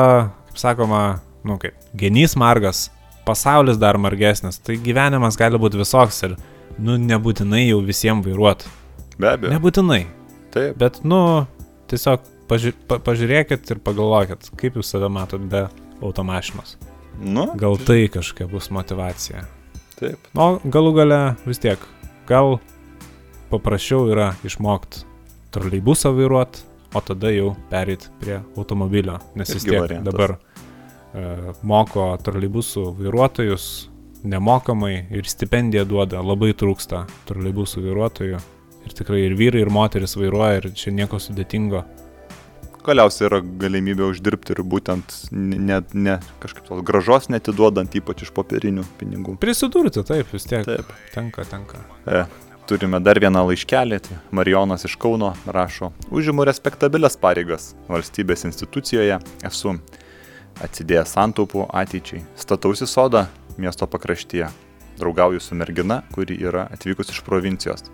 [0.49, 1.03] kaip sakoma,
[1.47, 2.87] nu, kaip, genys margas,
[3.27, 6.35] pasaulis dar margesnis, tai gyvenimas gali būti visoks ir,
[6.79, 8.75] nu, nebūtinai jau visiems vairuoti.
[9.19, 9.55] Be abejo.
[9.55, 10.03] Nebūtinai,
[10.51, 10.75] Taip.
[10.79, 11.21] bet, nu,
[11.91, 15.67] tiesiog paži pa pažiūrėkit ir pagalvokit, kaip jūs save matot be
[16.01, 16.77] automašinos.
[17.19, 19.43] Nu, Gal tai kažkokia bus motivacija.
[19.99, 20.19] taip.
[20.39, 21.79] O galų gale vis tiek,
[22.27, 22.59] gal
[23.51, 25.03] paprasčiau yra išmokti
[25.51, 26.63] troleibusą vairuoti,
[26.95, 29.19] o tada jau perėti prie automobilio.
[29.35, 30.13] Nes vis tiek variantas.
[30.13, 33.89] dabar e, moko troleibusų vairuotojus
[34.23, 38.39] nemokamai ir stipendiją duoda, labai trūksta troleibusų vairuotojų.
[38.87, 41.83] Ir tikrai ir vyrai, ir moteris vairuoja ir čia nieko sudėtingo.
[42.85, 48.85] Galiausiai yra galimybė uždirbti ir būtent ne, ne kažkaip tos gražos netiduodant, ypač iš popierinių
[48.99, 49.35] pinigų.
[49.41, 50.63] Prisidurti, taip, vis tiek.
[50.67, 50.93] Taip.
[51.11, 51.81] Tenka, tenka.
[52.07, 52.23] E,
[52.69, 59.19] turime dar vieną laiškelį, tai Marijonas iš Kauno rašo, užimu respektabilias pareigas valstybės institucijoje,
[59.51, 59.75] esu
[60.63, 63.27] atsidėjęs santaupų ateičiai, statausi sodą
[63.59, 64.47] miesto pakraštyje,
[64.99, 67.89] draugauju su mergina, kuri yra atvykus iš provincijos.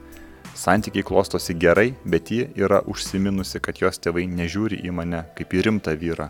[0.55, 5.65] Santykiai klostosi gerai, bet ji yra užsiminusi, kad jos tėvai nežiūri į mane kaip į
[5.67, 6.29] rimtą vyrą.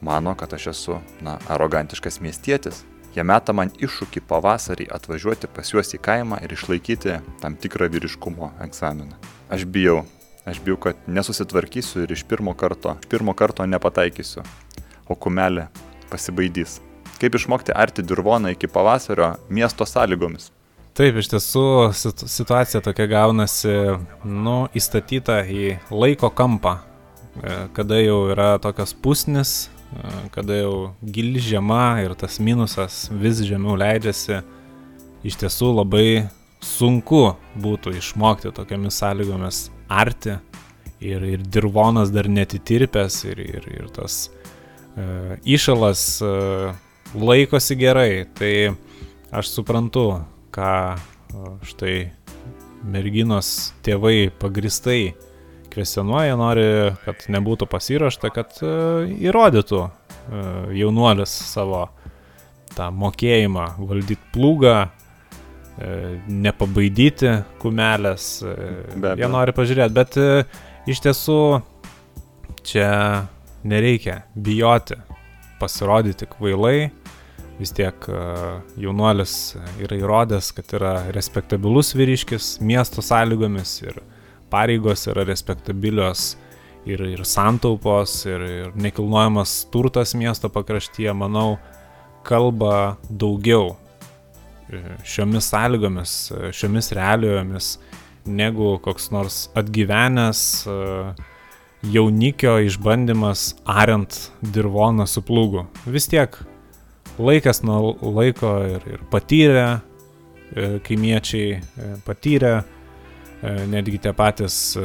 [0.00, 2.80] Mano, kad aš esu, na, arogantiškas miestietis.
[3.12, 8.54] Jie meta man iššūkį pavasarį atvažiuoti pas juos į kaimą ir išlaikyti tam tikrą vyriškumo
[8.64, 9.20] egzaminą.
[9.52, 10.02] Aš bijau,
[10.48, 14.46] aš bijau, kad nesusitvarkysiu ir iš pirmo karto, pirmo karto nepataikysiu,
[15.08, 15.68] o kumelė
[16.08, 16.80] pasibaidys.
[17.20, 20.54] Kaip išmokti arti dirvoną iki pavasario miesto sąlygomis?
[20.98, 23.70] Taip, iš tiesų sit- situacija tokia gaunasi,
[24.26, 26.72] nu, įstatyta į laiko kampą,
[27.38, 33.38] e, kada jau yra tokios pusnis, e, kada jau gili žiema ir tas minusas vis
[33.46, 34.40] žemiau leidžiasi,
[35.22, 36.28] iš tiesų labai
[36.60, 40.34] sunku būtų išmokti tokiamis sąlygomis arti.
[40.98, 44.32] Ir, ir dirvonas dar netitirpęs ir, ir, ir tas
[44.96, 46.74] e, įšalas e,
[47.14, 48.74] laikosi gerai, tai
[49.30, 50.24] aš suprantu,
[50.58, 50.74] ką
[51.70, 51.96] štai
[52.82, 55.14] merginos tėvai pagristai
[55.72, 56.66] kvestionuoja, nori,
[57.04, 58.70] kad nebūtų pasiruošta, kad e,
[59.28, 59.90] įrodytų e,
[60.80, 61.84] jaunuolis savo
[62.74, 65.92] tą mokėjimą valdyti plūgą, e,
[66.46, 68.30] nepabaidyti kumelės.
[68.42, 70.18] Jie nori pažiūrėti, bet
[70.90, 71.40] iš tiesų
[72.66, 72.90] čia
[73.68, 74.98] nereikia bijoti
[75.60, 76.90] pasirodyti kvailai.
[77.58, 78.18] Vis tiek e,
[78.78, 79.32] jaunuolis
[79.82, 83.96] yra įrodęs, kad yra respektabilus vyriškis miesto sąlygomis ir
[84.52, 86.36] pareigos yra respektabilios
[86.86, 91.56] ir, ir santaupos ir, ir nekilnojamas turtas miesto pakraštyje, manau,
[92.22, 93.72] kalba daugiau
[94.70, 97.72] e, šiomis sąlygomis, e, šiomis realijomis,
[98.28, 100.44] negu koks nors atgyvenęs
[101.82, 105.64] jaunikio išbandymas ariant dirvoną su plūgu.
[105.88, 106.36] Vis tiek
[107.18, 112.54] laikas nuo laiko ir, ir patyrę e, kaimiečiai, e, patyrę
[113.42, 114.76] e, netgi tie patys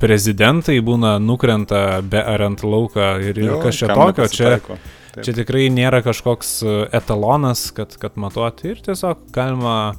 [0.00, 4.54] prezidentai būna nukrenta be ariant lauką ir, ir kas čia tokio, čia.
[5.10, 5.24] Taip.
[5.26, 6.60] čia tikrai nėra kažkoks
[6.96, 9.96] etalonas, kad, kad matuoti ir tiesiog galima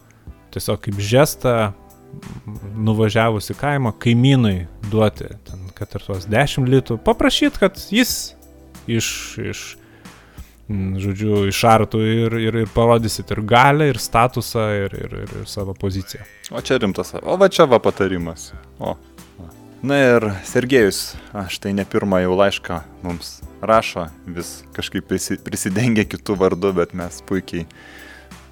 [0.56, 2.56] tiesiog kaip žestą m,
[2.88, 4.56] nuvažiavus į kaimą kaimynui
[4.90, 8.16] duoti, ten, kad ir tuos 10 litų, paprašyti, kad jis
[8.90, 9.12] iš,
[9.52, 9.66] iš
[11.01, 15.76] žodžiu, išartų ir, ir, ir parodysit ir galę, ir statusą, ir, ir, ir, ir savo
[15.78, 16.26] poziciją.
[16.51, 18.51] O čia rimtas, o va čia va patarimas.
[18.80, 18.95] O.
[19.82, 26.05] Na ir Sergejus, aš tai ne pirmą jau laišką mums rašo, vis kažkaip prisi, prisidengia
[26.05, 27.65] kitų vardų, bet mes puikiai,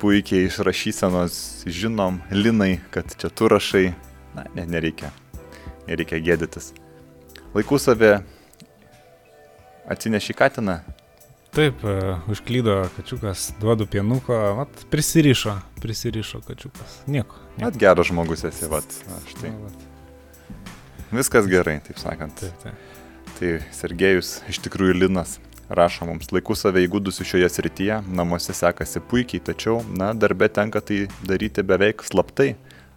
[0.02, 1.38] puikiai iš rašysenos
[1.70, 3.92] žinom, Linai, kad čia tu rašai.
[4.34, 5.10] Na, ne, nereikia,
[5.88, 6.72] nereikia gėdytis.
[7.54, 8.12] Laikų savė
[9.90, 10.80] atsineši katiną,
[11.56, 17.00] Taip, e, užklydo kačiukas, duodu pienuko, mat, prisirišo, prisirišo kačiukas.
[17.08, 17.36] Nieko.
[17.58, 17.66] nieko.
[17.66, 18.86] net geras žmogus esi, vat.
[19.32, 19.54] Štai.
[19.56, 19.88] Nu, vat,
[21.12, 22.38] Viskas gerai, taip sakant.
[22.38, 22.98] Taip, taip.
[23.40, 25.40] Tai Sergejus, iš tikrųjų Linas,
[25.74, 31.08] rašo mums, laiku save įgūdusiu šioje srityje, namuose sekasi puikiai, tačiau, na, darbe tenka tai
[31.26, 32.52] daryti beveik slaptai,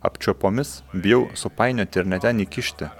[0.04, 2.90] apčiopomis, bijau supainioti ir net ten įkišti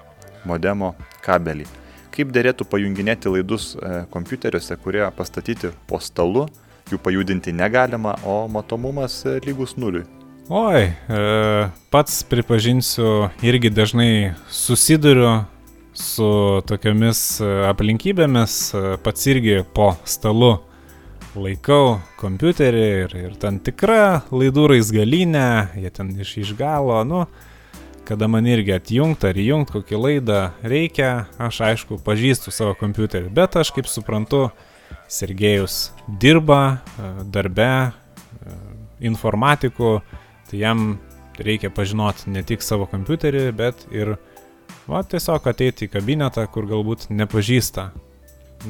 [0.48, 0.94] modemo
[1.24, 1.81] kabelį.
[2.12, 6.46] Kaip dėrėtų pajunginėti laidus e, kompiuteriuose, kurie pastatyti po stalu,
[6.92, 10.04] jų pajudinti negalima, o matomumas e, lygus nuliui.
[10.52, 11.22] Oi, e,
[11.94, 15.42] pats pripažinsiu, irgi dažnai susiduriu
[15.96, 16.28] su
[16.68, 18.58] tokiamis e, aplinkybėmis,
[19.04, 20.56] pats irgi po stalu
[21.38, 25.46] laikau kompiuterį ir, ir ten tikra laidų raizgalinė,
[25.80, 27.24] jie ten iš išgalo, nu,
[28.12, 33.56] kada man irgi atjungti ar įjungti kokį laidą reikia, aš aišku pažįstu savo kompiuterį, bet
[33.56, 34.50] aš kaip suprantu,
[35.08, 38.56] Sergejus dirba e, darbe, e,
[39.08, 39.92] informatikų,
[40.50, 40.82] tai jam
[41.40, 44.18] reikia pažinoti ne tik savo kompiuterį, bet ir
[44.84, 47.88] va, tiesiog ateiti į kabinetą, kur galbūt nepažįsta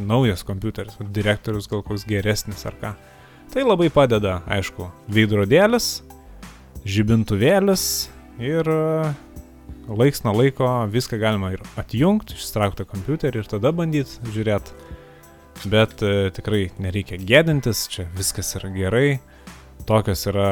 [0.07, 2.95] naujas kompiuteris, direktorius gal koks geresnis ar ką.
[3.51, 5.97] Tai labai padeda, aišku, veidrodėlis,
[6.86, 7.90] žibintuvėlis
[8.38, 8.74] ir
[9.99, 14.74] laiks nuo laiko viską galima ir atjungti, ištraukti kompiuterį ir tada bandyti žiūrėti.
[15.68, 19.20] Bet e, tikrai nereikia gėdintis, čia viskas yra gerai,
[19.86, 20.49] tokios yra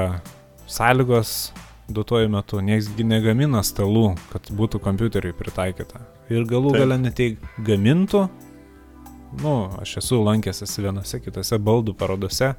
[0.70, 1.52] sąlygos
[1.90, 6.04] duotuoju metu, nieksgi negamina stalų, kad būtų kompiuteriui pritaikyta.
[6.30, 7.32] Ir galų gale netai
[7.66, 8.26] gamintų,
[9.42, 12.52] nu, aš esu lankęsis vienose kitose baldų parodose,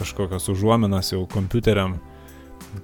[0.00, 1.96] kažkokios užuominas jau kompiuteriam,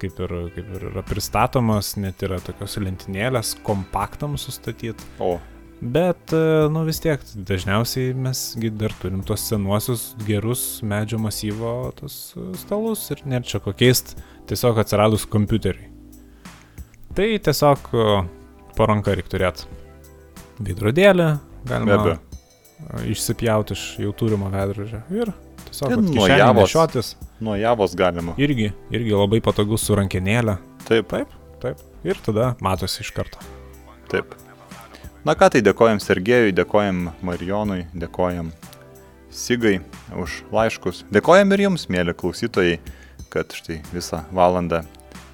[0.01, 5.07] kaip ir, kaip ir yra pristatomas, net yra tokios lentynėlės kompaktam sustatyti.
[5.23, 5.37] O,
[5.81, 8.41] Bet, e, nu vis tiek, dažniausiai mes
[8.81, 14.17] dar turim tos senuosius gerus medžio masyvo tos e, stalus ir net čia kokiais
[14.49, 15.91] tiesiog atsiradus kompiuteriui.
[17.13, 18.07] Tai tiesiog e,
[18.77, 19.69] po ranką reikia turėti
[20.65, 21.29] veidrodėlį,
[21.69, 22.17] galima e,
[23.13, 25.35] išsipjauti iš jau turimo veidrodžio ir
[25.69, 26.63] tiesiog nuo javos.
[26.71, 27.13] nešiotis.
[27.41, 28.35] Nuo javos galima.
[28.41, 30.57] Irgi, irgi labai patogus su rankenėlė.
[30.89, 31.81] Taip, Taip, taip.
[32.07, 33.39] Ir tada matosi iš karto.
[34.11, 34.35] taip.
[35.27, 38.53] Na ką, tai dėkojam Sergejui, dėkojam Marijonui, dėkojam
[39.37, 39.81] Sigai
[40.17, 41.03] už laiškus.
[41.13, 42.79] Dėkojam ir jums, mėly klausytojai,
[43.29, 44.85] kad štai visą valandą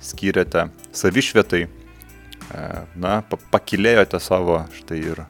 [0.03, 0.64] skyrėte
[0.97, 1.66] savišvietai.
[1.68, 2.64] E,
[2.97, 5.26] Na, pa- pakilėjote savo štai ir e,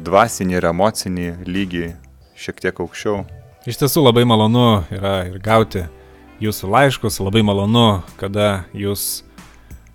[0.00, 1.84] dvasinį ir emocinį lygį
[2.40, 3.20] šiek tiek aukščiau.
[3.64, 5.86] Iš tiesų labai malonu yra ir gauti
[6.44, 9.22] jūsų laiškus, labai malonu, kada jūs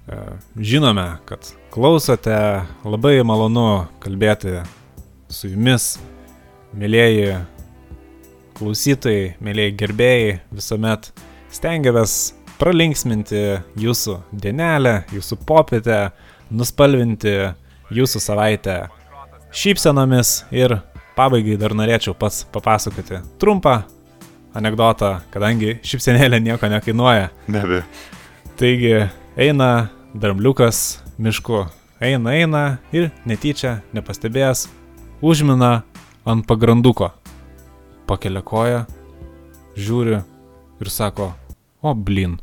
[0.10, 0.18] e,
[0.58, 2.34] žinome, kad klausote,
[2.82, 4.64] labai malonu kalbėti
[5.30, 6.00] su jumis,
[6.74, 7.38] mėlyjeji
[8.58, 11.12] klausytojai, mėlyjeji gerbėjai, visuomet
[11.54, 12.18] stengiamės
[12.58, 16.08] pralinksminti jūsų dienelę, jūsų popietę,
[16.50, 17.38] nuspalvinti
[17.94, 18.82] jūsų savaitę
[19.54, 20.80] šypsenomis ir
[21.20, 23.82] pabaigai dar norėčiau pats papasakoti trumpą
[24.56, 27.30] anegdotą, kadangi šypsenėlė nieko nekainuoja.
[27.48, 27.84] Be abejo.
[28.60, 28.94] Taigi
[29.40, 29.70] eina
[30.16, 31.66] drambliukas mišku,
[32.02, 32.64] eina, eina
[32.96, 34.68] ir netyčia, nepastebėjęs,
[35.22, 35.82] užmina
[36.30, 37.12] ant pagranduko.
[38.10, 38.86] Pakelia koją,
[39.78, 40.22] žiūri
[40.80, 41.34] ir sako,
[41.84, 42.40] o blin,